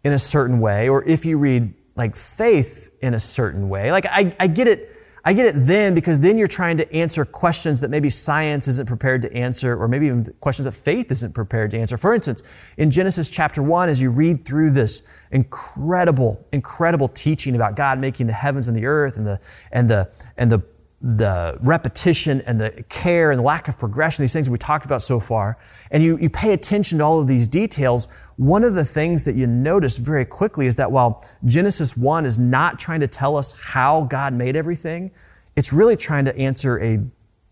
[0.02, 3.92] in a certain way or if you read like faith in a certain way.
[3.92, 4.95] Like I, I get it
[5.26, 8.86] I get it then because then you're trying to answer questions that maybe science isn't
[8.86, 11.96] prepared to answer, or maybe even questions that faith isn't prepared to answer.
[11.96, 12.44] For instance,
[12.76, 18.28] in Genesis chapter 1, as you read through this incredible, incredible teaching about God making
[18.28, 19.40] the heavens and the earth and the,
[19.72, 20.62] and the, and the
[21.00, 25.02] the repetition and the care and the lack of progression, these things we talked about
[25.02, 25.58] so far,
[25.90, 29.36] and you, you pay attention to all of these details, one of the things that
[29.36, 33.54] you notice very quickly is that while Genesis 1 is not trying to tell us
[33.60, 35.10] how God made everything,
[35.54, 37.00] it's really trying to answer a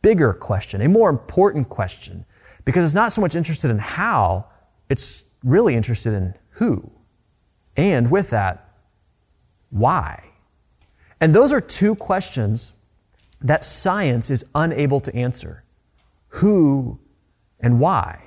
[0.02, 2.24] bigger question, a more important question,
[2.64, 4.46] because it's not so much interested in how,
[4.88, 6.90] it's really interested in who.
[7.76, 8.68] And with that,
[9.70, 10.30] why?
[11.20, 12.73] And those are two questions
[13.44, 15.62] that science is unable to answer
[16.28, 16.98] who
[17.60, 18.24] and why.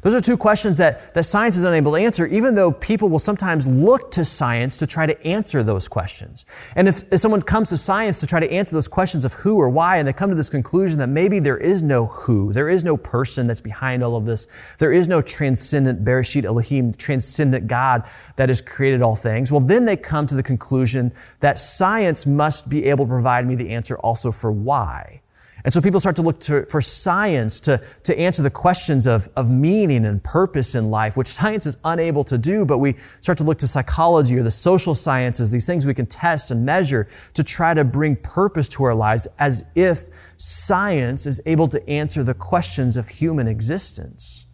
[0.00, 3.20] Those are two questions that, that science is unable to answer, even though people will
[3.20, 6.44] sometimes look to science to try to answer those questions.
[6.74, 9.58] And if, if someone comes to science to try to answer those questions of who
[9.58, 12.68] or why, and they come to this conclusion that maybe there is no who, there
[12.68, 14.46] is no person that's behind all of this,
[14.78, 19.84] there is no transcendent Bereshit Elohim, transcendent God that has created all things, well, then
[19.84, 23.96] they come to the conclusion that science must be able to provide me the answer
[23.98, 25.21] also for why.
[25.64, 29.28] And so people start to look to, for science to, to answer the questions of,
[29.36, 33.38] of meaning and purpose in life, which science is unable to do, but we start
[33.38, 37.08] to look to psychology or the social sciences, these things we can test and measure
[37.34, 42.22] to try to bring purpose to our lives as if science is able to answer
[42.22, 44.46] the questions of human existence.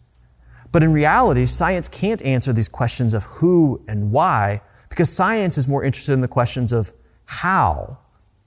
[0.70, 5.68] But in reality, science can't answer these questions of who and why because science is
[5.68, 6.92] more interested in the questions of
[7.24, 7.98] how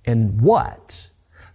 [0.05, 1.10] and what.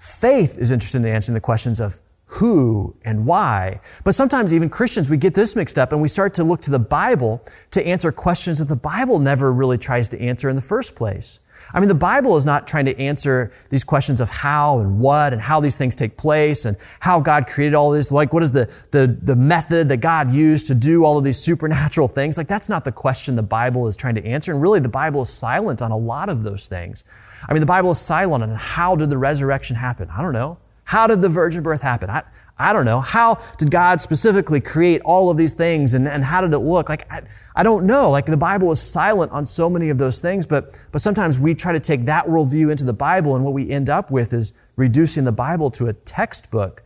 [0.06, 3.80] Faith is interested in answering the questions of who and why.
[4.04, 6.70] But sometimes even Christians, we get this mixed up and we start to look to
[6.70, 10.62] the Bible to answer questions that the Bible never really tries to answer in the
[10.62, 11.40] first place.
[11.72, 15.32] I mean, the Bible is not trying to answer these questions of how and what
[15.32, 18.12] and how these things take place and how God created all this.
[18.12, 21.38] Like, what is the, the, the method that God used to do all of these
[21.46, 22.38] supernatural things?
[22.38, 24.52] Like, that's not the question the Bible is trying to answer.
[24.52, 27.04] And really, the Bible is silent on a lot of those things.
[27.48, 30.08] I mean, the Bible is silent on how did the resurrection happen?
[30.10, 30.58] I don't know.
[30.86, 32.08] How did the virgin birth happen?
[32.08, 32.22] I,
[32.56, 33.00] I don't know.
[33.00, 36.88] How did God specifically create all of these things and, and how did it look?
[36.88, 37.22] Like, I,
[37.56, 38.08] I don't know.
[38.08, 41.56] Like, the Bible is silent on so many of those things, but, but sometimes we
[41.56, 44.54] try to take that worldview into the Bible and what we end up with is
[44.76, 46.84] reducing the Bible to a textbook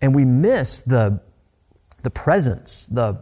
[0.00, 1.20] and we miss the,
[2.02, 3.20] the presence, the,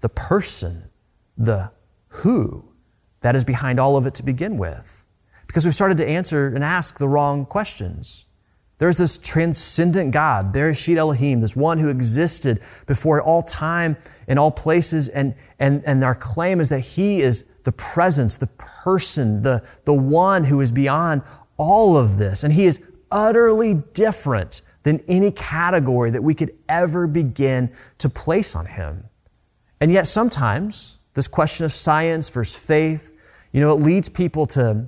[0.00, 0.90] the person,
[1.36, 1.70] the
[2.08, 2.72] who
[3.20, 5.04] that is behind all of it to begin with
[5.46, 8.24] because we've started to answer and ask the wrong questions.
[8.78, 13.96] There's this transcendent God, Bereshit Elohim, this one who existed before all time
[14.28, 15.08] and all places.
[15.08, 19.92] And, and, and our claim is that he is the presence, the person, the, the
[19.92, 21.22] one who is beyond
[21.56, 22.44] all of this.
[22.44, 28.54] And he is utterly different than any category that we could ever begin to place
[28.54, 29.04] on him.
[29.80, 33.12] And yet sometimes this question of science versus faith,
[33.50, 34.86] you know, it leads people to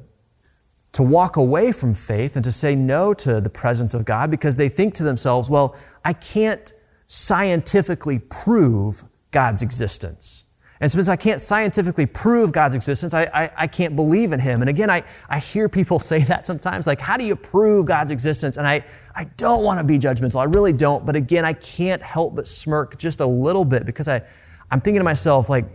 [0.92, 4.56] to walk away from faith and to say no to the presence of God because
[4.56, 6.72] they think to themselves, well, I can't
[7.06, 10.46] scientifically prove God's existence.
[10.80, 14.62] And since I can't scientifically prove God's existence, I, I, I, can't believe in Him.
[14.62, 18.10] And again, I, I hear people say that sometimes, like, how do you prove God's
[18.10, 18.56] existence?
[18.56, 20.40] And I, I don't want to be judgmental.
[20.40, 21.04] I really don't.
[21.04, 24.22] But again, I can't help but smirk just a little bit because I,
[24.70, 25.66] I'm thinking to myself, like,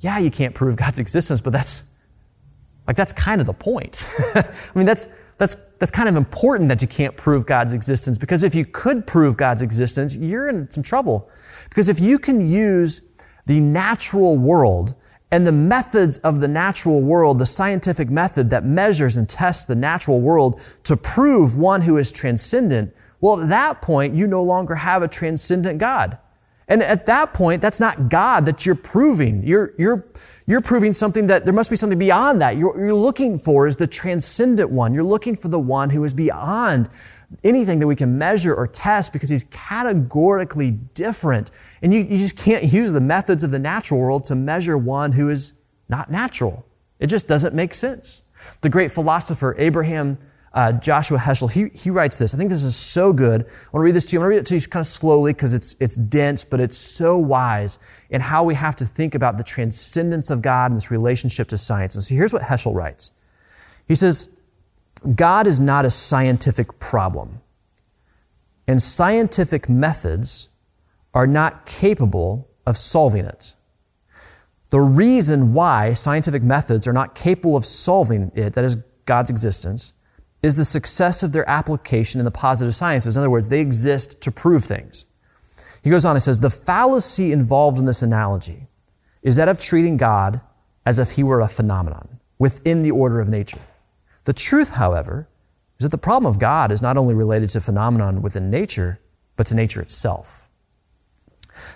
[0.00, 1.84] yeah, you can't prove God's existence, but that's,
[2.86, 4.08] like that's kind of the point.
[4.34, 8.44] I mean, that's, that's, that's kind of important that you can't prove God's existence because
[8.44, 11.30] if you could prove God's existence, you're in some trouble.
[11.68, 13.02] Because if you can use
[13.46, 14.94] the natural world
[15.30, 19.74] and the methods of the natural world, the scientific method that measures and tests the
[19.74, 24.74] natural world to prove one who is transcendent, well, at that point, you no longer
[24.74, 26.18] have a transcendent God.
[26.68, 29.42] And at that point, that's not God that you're proving.
[29.44, 30.06] You're, you're,
[30.46, 32.56] you're proving something that there must be something beyond that.
[32.56, 34.94] You're, you're looking for is the transcendent one.
[34.94, 36.88] You're looking for the one who is beyond
[37.44, 41.50] anything that we can measure or test because he's categorically different.
[41.82, 45.12] And you, you just can't use the methods of the natural world to measure one
[45.12, 45.54] who is
[45.88, 46.64] not natural.
[47.00, 48.22] It just doesn't make sense.
[48.60, 50.18] The great philosopher Abraham
[50.54, 52.34] uh, Joshua Heschel, he, he writes this.
[52.34, 53.40] I think this is so good.
[53.42, 54.20] I want to read this to you.
[54.20, 56.60] I want to read it to you kind of slowly because it's, it's dense, but
[56.60, 57.78] it's so wise
[58.10, 61.58] in how we have to think about the transcendence of God and this relationship to
[61.58, 61.94] science.
[61.94, 63.12] And so here's what Heschel writes.
[63.88, 64.28] He says,
[65.14, 67.40] God is not a scientific problem,
[68.68, 70.50] and scientific methods
[71.12, 73.56] are not capable of solving it.
[74.70, 79.92] The reason why scientific methods are not capable of solving it, that is God's existence,
[80.42, 83.16] is the success of their application in the positive sciences.
[83.16, 85.06] In other words, they exist to prove things.
[85.82, 88.66] He goes on and says, the fallacy involved in this analogy
[89.22, 90.40] is that of treating God
[90.84, 93.60] as if he were a phenomenon within the order of nature.
[94.24, 95.28] The truth, however,
[95.78, 99.00] is that the problem of God is not only related to phenomenon within nature,
[99.36, 100.48] but to nature itself.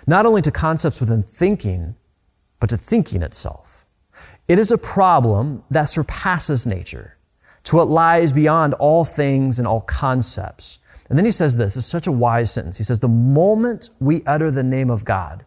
[0.05, 1.95] Not only to concepts within thinking,
[2.59, 3.85] but to thinking itself.
[4.47, 7.16] It is a problem that surpasses nature,
[7.67, 10.79] to what lies beyond all things and all concepts.
[11.09, 12.77] And then he says this, it's such a wise sentence.
[12.77, 15.45] He says, the moment we utter the name of God,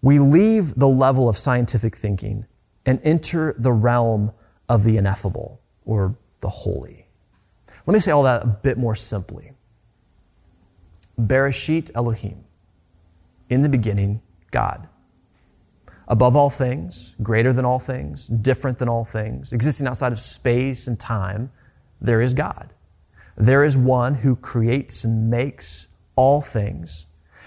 [0.00, 2.46] we leave the level of scientific thinking
[2.86, 4.30] and enter the realm
[4.68, 7.08] of the ineffable or the holy.
[7.86, 9.52] Let me say all that a bit more simply.
[11.20, 12.44] Bereshit Elohim.
[13.50, 14.88] In the beginning, God.
[16.08, 20.88] Above all things, greater than all things, different than all things, existing outside of space
[20.88, 21.50] and time,
[22.00, 22.72] there is God.
[23.36, 27.06] There is one who creates and makes all things.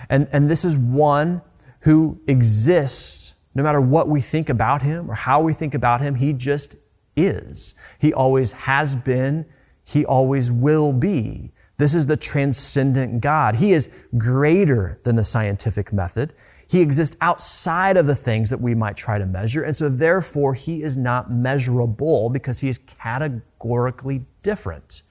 [0.10, 1.42] And, and this is one
[1.82, 6.16] who exists no matter what we think about him or how we think about him.
[6.16, 6.78] He just
[7.18, 7.76] is.
[8.00, 9.46] He always has been
[9.84, 11.52] he always will be.
[11.78, 13.56] This is the transcendent God.
[13.56, 16.34] He is greater than the scientific method.
[16.72, 19.62] He exists outside of the things that we might try to measure.
[19.62, 25.04] And so therefore, he is not measurable because he is categorically different.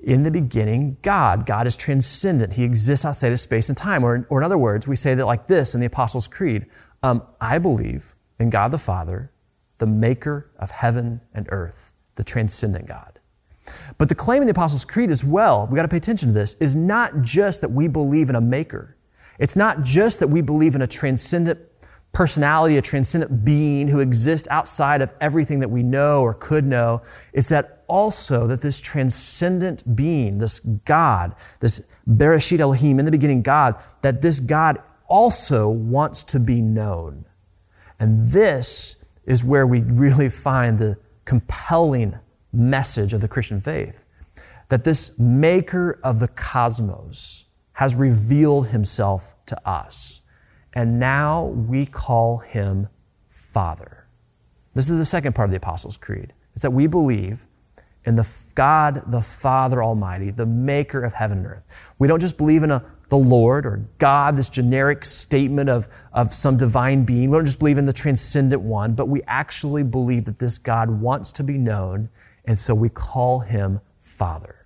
[0.00, 1.46] In the beginning, God.
[1.46, 2.54] God is transcendent.
[2.54, 4.02] He exists outside of space and time.
[4.02, 6.66] Or, or in other words, we say that like this in the Apostles' Creed.
[7.04, 9.30] Um, I believe in God the Father,
[9.78, 13.20] the maker of heaven and earth, the transcendent God.
[13.96, 16.34] But the claim in the Apostles' Creed as well, we got to pay attention to
[16.34, 18.93] this, is not just that we believe in a maker.
[19.38, 21.60] It's not just that we believe in a transcendent
[22.12, 27.02] personality, a transcendent being who exists outside of everything that we know or could know.
[27.32, 33.42] It's that also that this transcendent being, this God, this Bereshit Elohim, in the beginning
[33.42, 37.26] God, that this God also wants to be known.
[37.98, 42.18] And this is where we really find the compelling
[42.52, 44.06] message of the Christian faith
[44.68, 50.22] that this maker of the cosmos has revealed himself to us.
[50.72, 52.88] And now we call him
[53.28, 54.06] Father.
[54.74, 56.32] This is the second part of the Apostles' Creed.
[56.54, 57.46] It's that we believe
[58.04, 61.64] in the God, the Father Almighty, the maker of heaven and earth.
[61.98, 66.32] We don't just believe in a, the Lord or God, this generic statement of, of
[66.32, 67.30] some divine being.
[67.30, 70.90] We don't just believe in the transcendent one, but we actually believe that this God
[70.90, 72.10] wants to be known
[72.44, 74.63] and so we call him Father.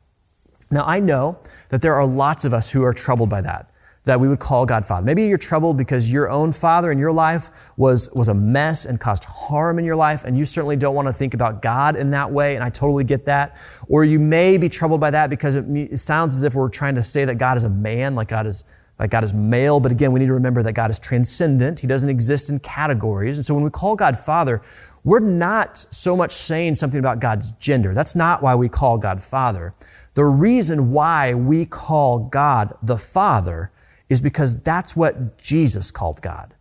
[0.71, 1.39] Now, I know
[1.71, 3.71] that there are lots of us who are troubled by that,
[4.05, 5.05] that we would call God Father.
[5.05, 9.01] Maybe you're troubled because your own father in your life was, was a mess and
[9.01, 12.11] caused harm in your life, and you certainly don't want to think about God in
[12.11, 13.57] that way, and I totally get that.
[13.89, 16.97] Or you may be troubled by that because it, it sounds as if we're trying
[16.97, 18.65] to say that God is a man, like God is
[18.99, 21.79] like God is male, but again, we need to remember that God is transcendent.
[21.79, 23.39] He doesn't exist in categories.
[23.39, 24.61] And so when we call God Father,
[25.05, 27.95] we're not so much saying something about God's gender.
[27.95, 29.73] That's not why we call God Father.
[30.19, 33.71] The reason why we call God the Father
[34.09, 36.55] is because that's what Jesus called God.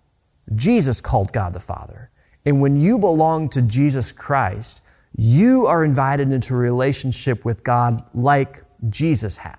[0.53, 2.11] Jesus called God the Father.
[2.45, 4.83] And when you belong to Jesus Christ,
[5.15, 9.57] you are invited into a relationship with God like Jesus had.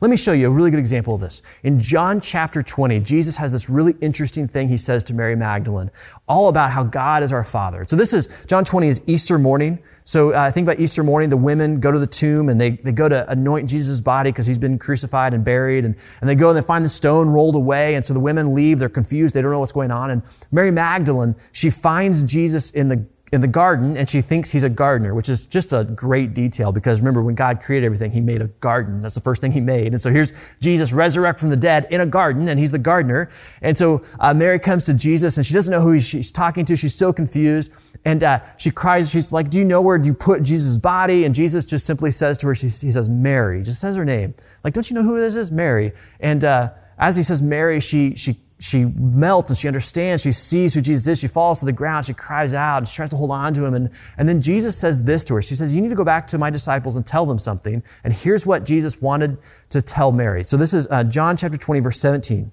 [0.00, 1.42] Let me show you a really good example of this.
[1.62, 5.90] In John chapter 20, Jesus has this really interesting thing he says to Mary Magdalene,
[6.26, 7.84] all about how God is our Father.
[7.86, 9.78] So this is, John 20 is Easter morning.
[10.06, 12.92] So uh, think about Easter morning, the women go to the tomb and they, they
[12.92, 15.84] go to anoint Jesus' body because he's been crucified and buried.
[15.84, 17.96] And, and they go and they find the stone rolled away.
[17.96, 20.12] And so the women leave, they're confused, they don't know what's going on.
[20.12, 24.62] And Mary Magdalene, she finds Jesus in the in the garden and she thinks he's
[24.62, 28.20] a gardener, which is just a great detail because remember when God created everything, he
[28.20, 29.02] made a garden.
[29.02, 29.88] That's the first thing he made.
[29.88, 33.30] And so here's Jesus resurrect from the dead in a garden and he's the gardener.
[33.62, 36.76] And so uh, Mary comes to Jesus and she doesn't know who she's talking to.
[36.76, 37.72] She's so confused
[38.04, 39.10] and uh, she cries.
[39.10, 41.24] She's like, do you know where you put Jesus' body?
[41.24, 44.34] And Jesus just simply says to her, she, he says, Mary, just says her name.
[44.62, 45.50] Like, don't you know who this is?
[45.50, 45.92] Mary.
[46.20, 50.22] And uh, as he says Mary, she, she she melts and she understands.
[50.22, 51.20] She sees who Jesus is.
[51.20, 52.06] She falls to the ground.
[52.06, 53.74] She cries out she tries to hold on to him.
[53.74, 55.42] And, and then Jesus says this to her.
[55.42, 57.82] She says, You need to go back to my disciples and tell them something.
[58.02, 59.36] And here's what Jesus wanted
[59.70, 60.42] to tell Mary.
[60.42, 62.50] So this is uh, John chapter 20, verse 17.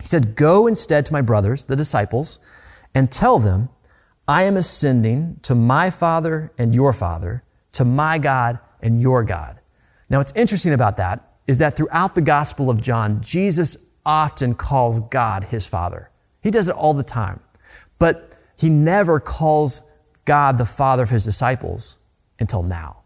[0.00, 2.38] He said, Go instead to my brothers, the disciples,
[2.94, 3.68] and tell them,
[4.26, 9.60] I am ascending to my Father and your Father, to my God and your God.
[10.08, 13.76] Now, what's interesting about that is that throughout the Gospel of John, Jesus
[14.06, 16.10] often calls God his Father.
[16.42, 17.40] He does it all the time.
[17.98, 19.82] But he never calls
[20.24, 21.98] God the Father of his disciples
[22.38, 22.98] until now.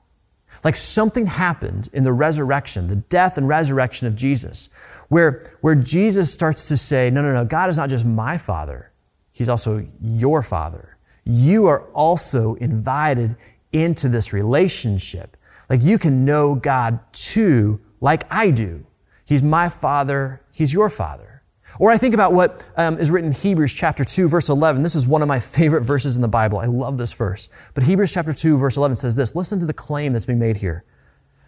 [0.63, 4.69] Like something happened in the resurrection, the death and resurrection of Jesus,
[5.09, 8.93] where, where Jesus starts to say, no, no, no, God is not just my father.
[9.33, 10.99] He's also your father.
[11.25, 13.37] You are also invited
[13.73, 15.37] into this relationship.
[15.71, 18.85] Like you can know God too, like I do.
[19.25, 20.43] He's my father.
[20.61, 21.43] He's your father.
[21.79, 24.83] Or I think about what um, is written in Hebrews chapter 2, verse 11.
[24.83, 26.59] This is one of my favorite verses in the Bible.
[26.59, 27.49] I love this verse.
[27.73, 29.35] But Hebrews chapter 2, verse 11 says this.
[29.35, 30.85] Listen to the claim that's being made here.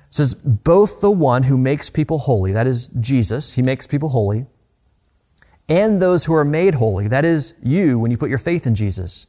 [0.06, 4.08] It says, both the one who makes people holy, that is Jesus, he makes people
[4.08, 4.46] holy,
[5.68, 8.74] and those who are made holy, that is you when you put your faith in
[8.74, 9.26] Jesus,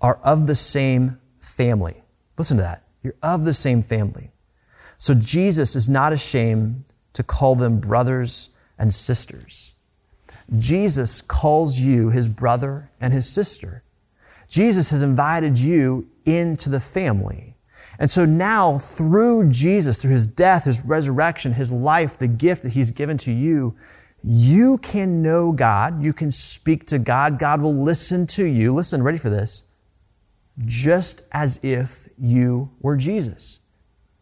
[0.00, 2.04] are of the same family.
[2.38, 2.84] Listen to that.
[3.02, 4.32] You're of the same family.
[4.96, 6.86] So Jesus is not ashamed
[7.18, 9.74] to call them brothers and sisters.
[10.56, 13.82] Jesus calls you his brother and his sister.
[14.48, 17.56] Jesus has invited you into the family.
[17.98, 22.74] And so now, through Jesus, through his death, his resurrection, his life, the gift that
[22.74, 23.74] he's given to you,
[24.22, 26.04] you can know God.
[26.04, 27.40] You can speak to God.
[27.40, 28.72] God will listen to you.
[28.72, 29.64] Listen, ready for this?
[30.64, 33.58] Just as if you were Jesus,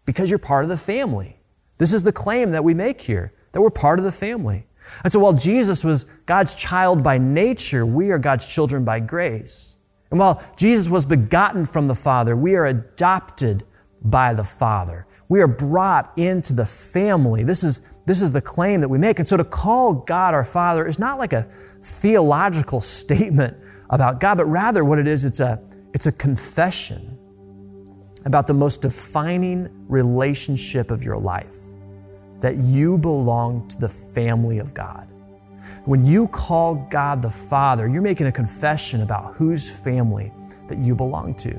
[0.07, 1.36] because you're part of the family.
[1.79, 4.67] This is the claim that we make here that we're part of the family.
[5.03, 9.79] And so while Jesus was God's child by nature, we are God's children by grace.
[10.11, 13.65] And while Jesus was begotten from the Father, we are adopted
[14.03, 15.07] by the Father.
[15.29, 17.43] We are brought into the family.
[17.43, 19.19] This is, this is the claim that we make.
[19.19, 21.49] And so to call God our Father is not like a
[21.83, 23.57] theological statement
[23.91, 25.61] about God, but rather what it is, it's a,
[25.93, 27.16] it's a confession
[28.27, 31.61] about the most defining relationship of your life
[32.41, 35.09] that you belong to the family of God.
[35.85, 40.33] When you call God the Father, you're making a confession about whose family
[40.67, 41.57] that you belong to.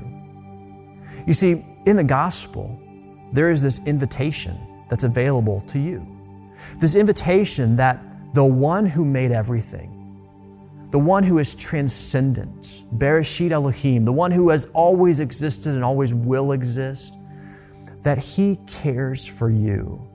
[1.26, 2.78] You see, in the gospel,
[3.32, 4.58] there is this invitation
[4.90, 6.06] that's available to you.
[6.76, 9.97] This invitation that the one who made everything,
[10.90, 16.14] the one who is transcendent, Bereshit Elohim, the one who has always existed and always
[16.14, 17.18] will exist,
[18.02, 20.08] that he cares for you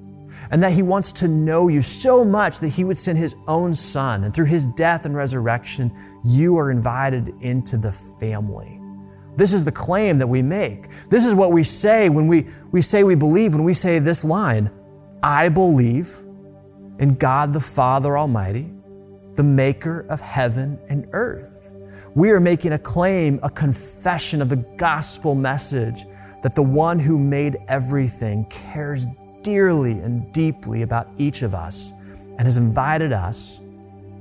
[0.51, 3.73] and that He wants to know you so much that He would send His own
[3.73, 4.23] Son.
[4.23, 5.91] And through His death and resurrection,
[6.23, 8.79] you are invited into the family.
[9.35, 10.89] This is the claim that we make.
[11.09, 14.23] This is what we say when we, we say we believe, when we say this
[14.23, 14.69] line
[15.23, 16.19] I believe
[16.99, 18.72] in God the Father Almighty,
[19.35, 21.73] the maker of heaven and earth.
[22.15, 26.05] We are making a claim, a confession of the gospel message
[26.43, 29.07] that the one who made everything cares
[29.41, 31.91] dearly and deeply about each of us
[32.37, 33.61] and has invited us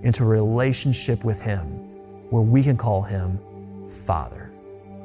[0.03, 1.67] into a relationship with Him
[2.31, 3.39] where we can call Him
[3.89, 4.51] Father,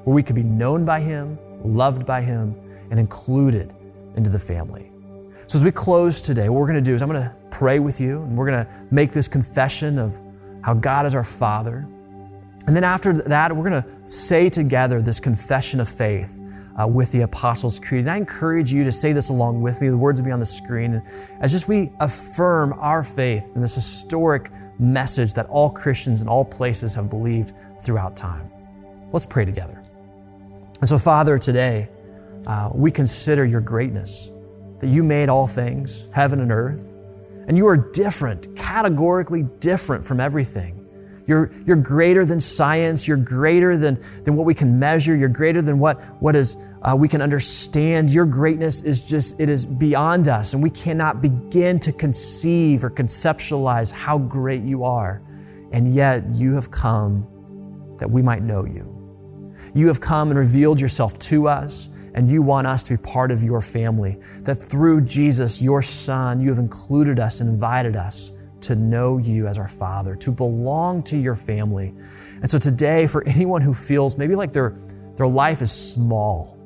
[0.03, 2.55] where we can be known by Him, loved by Him,
[2.89, 3.73] and included
[4.15, 4.91] into the family.
[5.47, 7.79] So, as we close today, what we're going to do is I'm going to pray
[7.79, 10.21] with you and we're going to make this confession of
[10.61, 11.87] how God is our Father.
[12.67, 16.41] And then after that, we're going to say together this confession of faith
[16.79, 18.01] uh, with the Apostles' Creed.
[18.01, 19.89] And I encourage you to say this along with me.
[19.89, 21.01] The words will be on the screen.
[21.39, 26.45] As just we affirm our faith in this historic message that all Christians in all
[26.45, 28.51] places have believed throughout time.
[29.11, 29.81] Let's pray together.
[30.81, 31.89] And so, Father, today
[32.45, 34.29] uh, we consider your greatness,
[34.79, 36.99] that you made all things, heaven and earth,
[37.47, 40.77] and you are different, categorically different from everything.
[41.27, 43.07] You're, you're greater than science.
[43.07, 45.13] You're greater than, than what we can measure.
[45.15, 48.09] You're greater than what, what is, uh, we can understand.
[48.09, 52.89] Your greatness is just, it is beyond us, and we cannot begin to conceive or
[52.89, 55.21] conceptualize how great you are.
[55.73, 57.27] And yet, you have come
[57.99, 58.93] that we might know you.
[59.73, 63.29] You have come and revealed yourself to us, and you want us to be part
[63.29, 64.17] of your family.
[64.39, 69.45] That through Jesus, your Son, you have included us and invited us to know you
[69.45, 71.93] as our Father, to belong to your family.
[72.41, 74.79] And so today, for anyone who feels maybe like their,
[75.15, 76.57] their life is small,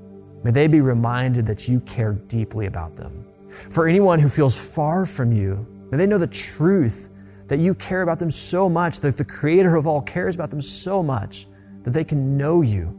[0.42, 3.26] may they be reminded that you care deeply about them.
[3.50, 7.10] For anyone who feels far from you, may they know the truth
[7.50, 10.62] that you care about them so much, that the Creator of all cares about them
[10.62, 11.46] so much,
[11.84, 12.98] that they can know you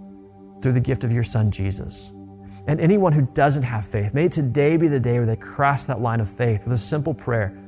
[0.61, 2.12] through the gift of your Son, Jesus.
[2.67, 6.01] And anyone who doesn't have faith, may today be the day where they cross that
[6.01, 7.59] line of faith with a simple prayer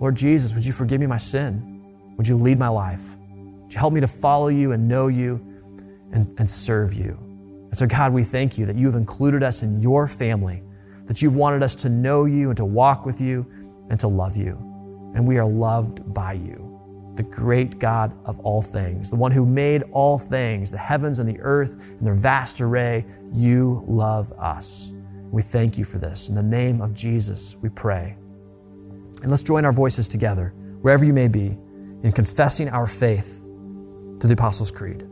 [0.00, 1.80] Lord Jesus, would you forgive me my sin?
[2.16, 3.16] Would you lead my life?
[3.28, 5.40] Would you help me to follow you and know you
[6.10, 7.16] and, and serve you?
[7.70, 10.62] And so, God, we thank you that you have included us in your family,
[11.06, 13.46] that you've wanted us to know you and to walk with you
[13.90, 14.58] and to love you.
[15.14, 16.71] And we are loved by you,
[17.14, 21.28] the great God of all things, the one who made all things, the heavens and
[21.28, 23.04] the earth and their vast array.
[23.32, 24.92] You love us.
[25.30, 26.28] We thank you for this.
[26.28, 28.16] In the name of Jesus, we pray.
[29.22, 31.58] And let's join our voices together, wherever you may be,
[32.02, 33.48] in confessing our faith
[34.20, 35.06] to the Apostles' Creed.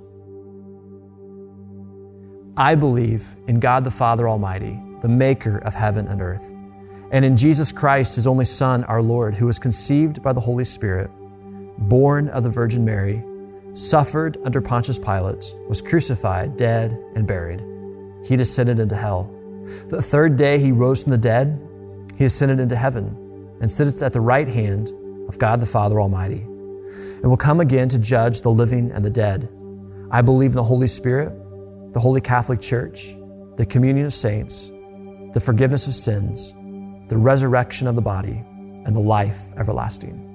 [2.57, 6.55] I believe in God the Father Almighty, the maker of heaven and earth,
[7.13, 10.65] and in Jesus Christ, his only Son, our Lord, who was conceived by the Holy
[10.65, 11.11] Spirit,
[11.81, 13.23] born of the Virgin Mary,
[13.73, 17.63] suffered under Pontius Pilate, was crucified, dead, and buried.
[18.25, 19.35] He descended into hell.
[19.89, 21.61] The third day he rose from the dead.
[22.17, 24.93] He ascended into heaven and sits at the right hand
[25.29, 29.11] of God the Father Almighty, and will come again to judge the living and the
[29.11, 29.49] dead.
[30.11, 31.33] I believe in the Holy Spirit,
[31.93, 33.15] the Holy Catholic Church,
[33.57, 34.71] the communion of saints,
[35.33, 36.53] the forgiveness of sins,
[37.09, 38.45] the resurrection of the body,
[38.85, 40.27] and the life everlasting.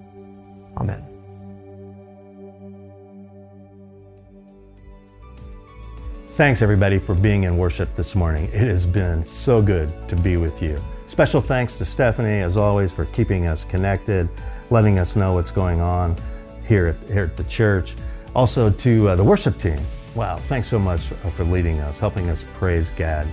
[0.77, 1.14] Amen.
[6.35, 8.49] Thanks, everybody, for being in worship this morning.
[8.51, 10.83] It has been so good to be with you.
[11.05, 14.27] Special thanks to Stephanie, as always, for keeping us connected,
[14.69, 16.13] letting us know what's going on
[16.67, 17.95] here at, here at the church.
[18.35, 19.79] Also, to uh, the worship team.
[20.13, 23.25] Wow, thanks so much uh, for leading us, helping us praise God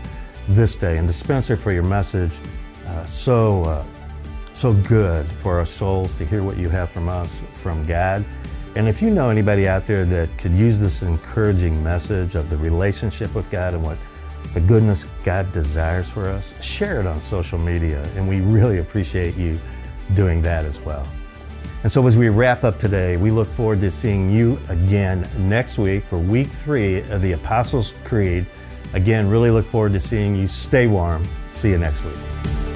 [0.46, 0.96] this day.
[0.96, 2.30] And to Spencer for your message,
[2.86, 3.84] uh, so, uh,
[4.52, 8.24] so good for our souls to hear what you have from us, from God.
[8.74, 12.56] And if you know anybody out there that could use this encouraging message of the
[12.56, 13.98] relationship with God and what
[14.54, 18.02] the goodness God desires for us, share it on social media.
[18.16, 19.60] And we really appreciate you
[20.14, 21.06] doing that as well.
[21.82, 25.78] And so as we wrap up today, we look forward to seeing you again next
[25.78, 28.46] week for week three of the Apostles' Creed.
[28.94, 30.46] Again, really look forward to seeing you.
[30.48, 31.24] Stay warm.
[31.50, 32.71] See you next week.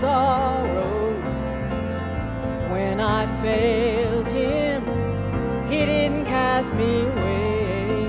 [0.00, 1.38] Sorrows.
[2.72, 4.82] When I failed Him,
[5.68, 8.08] He didn't cast me away.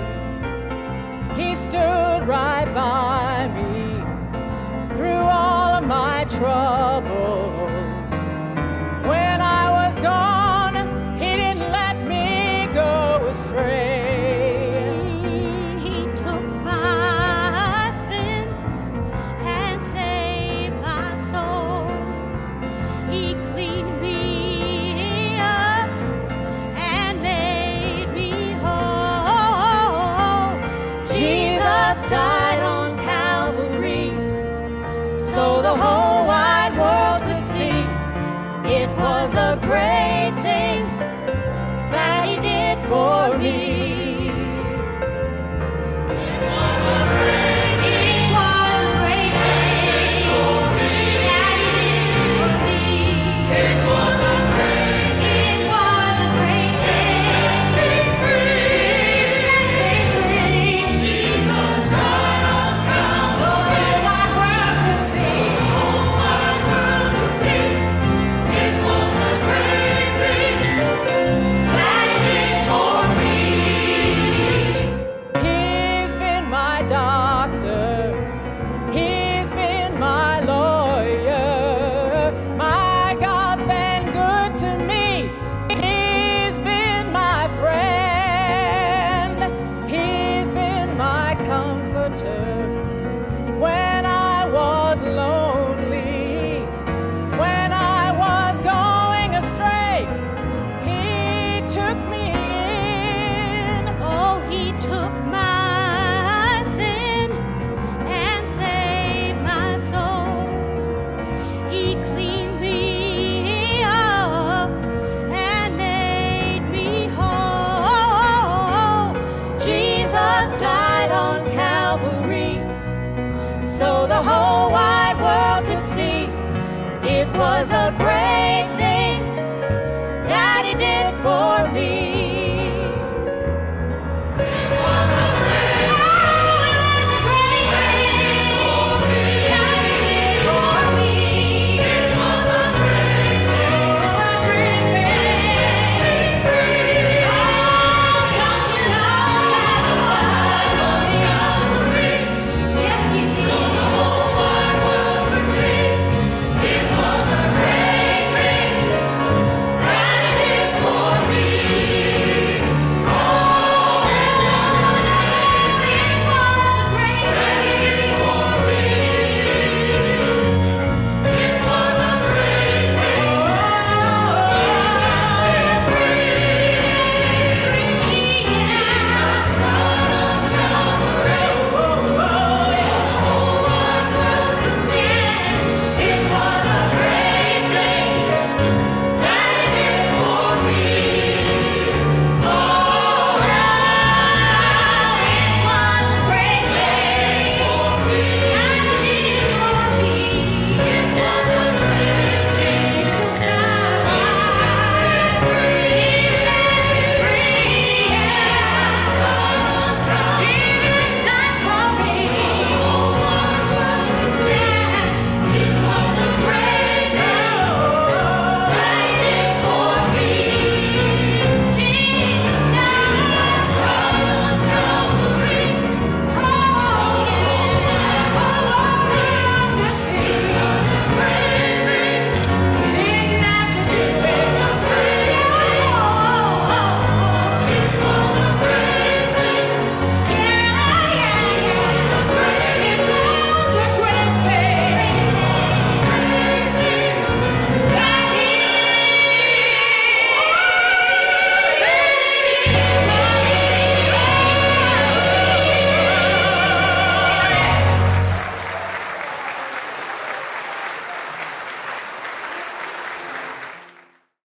[1.36, 7.01] He stood right by me through all of my troubles.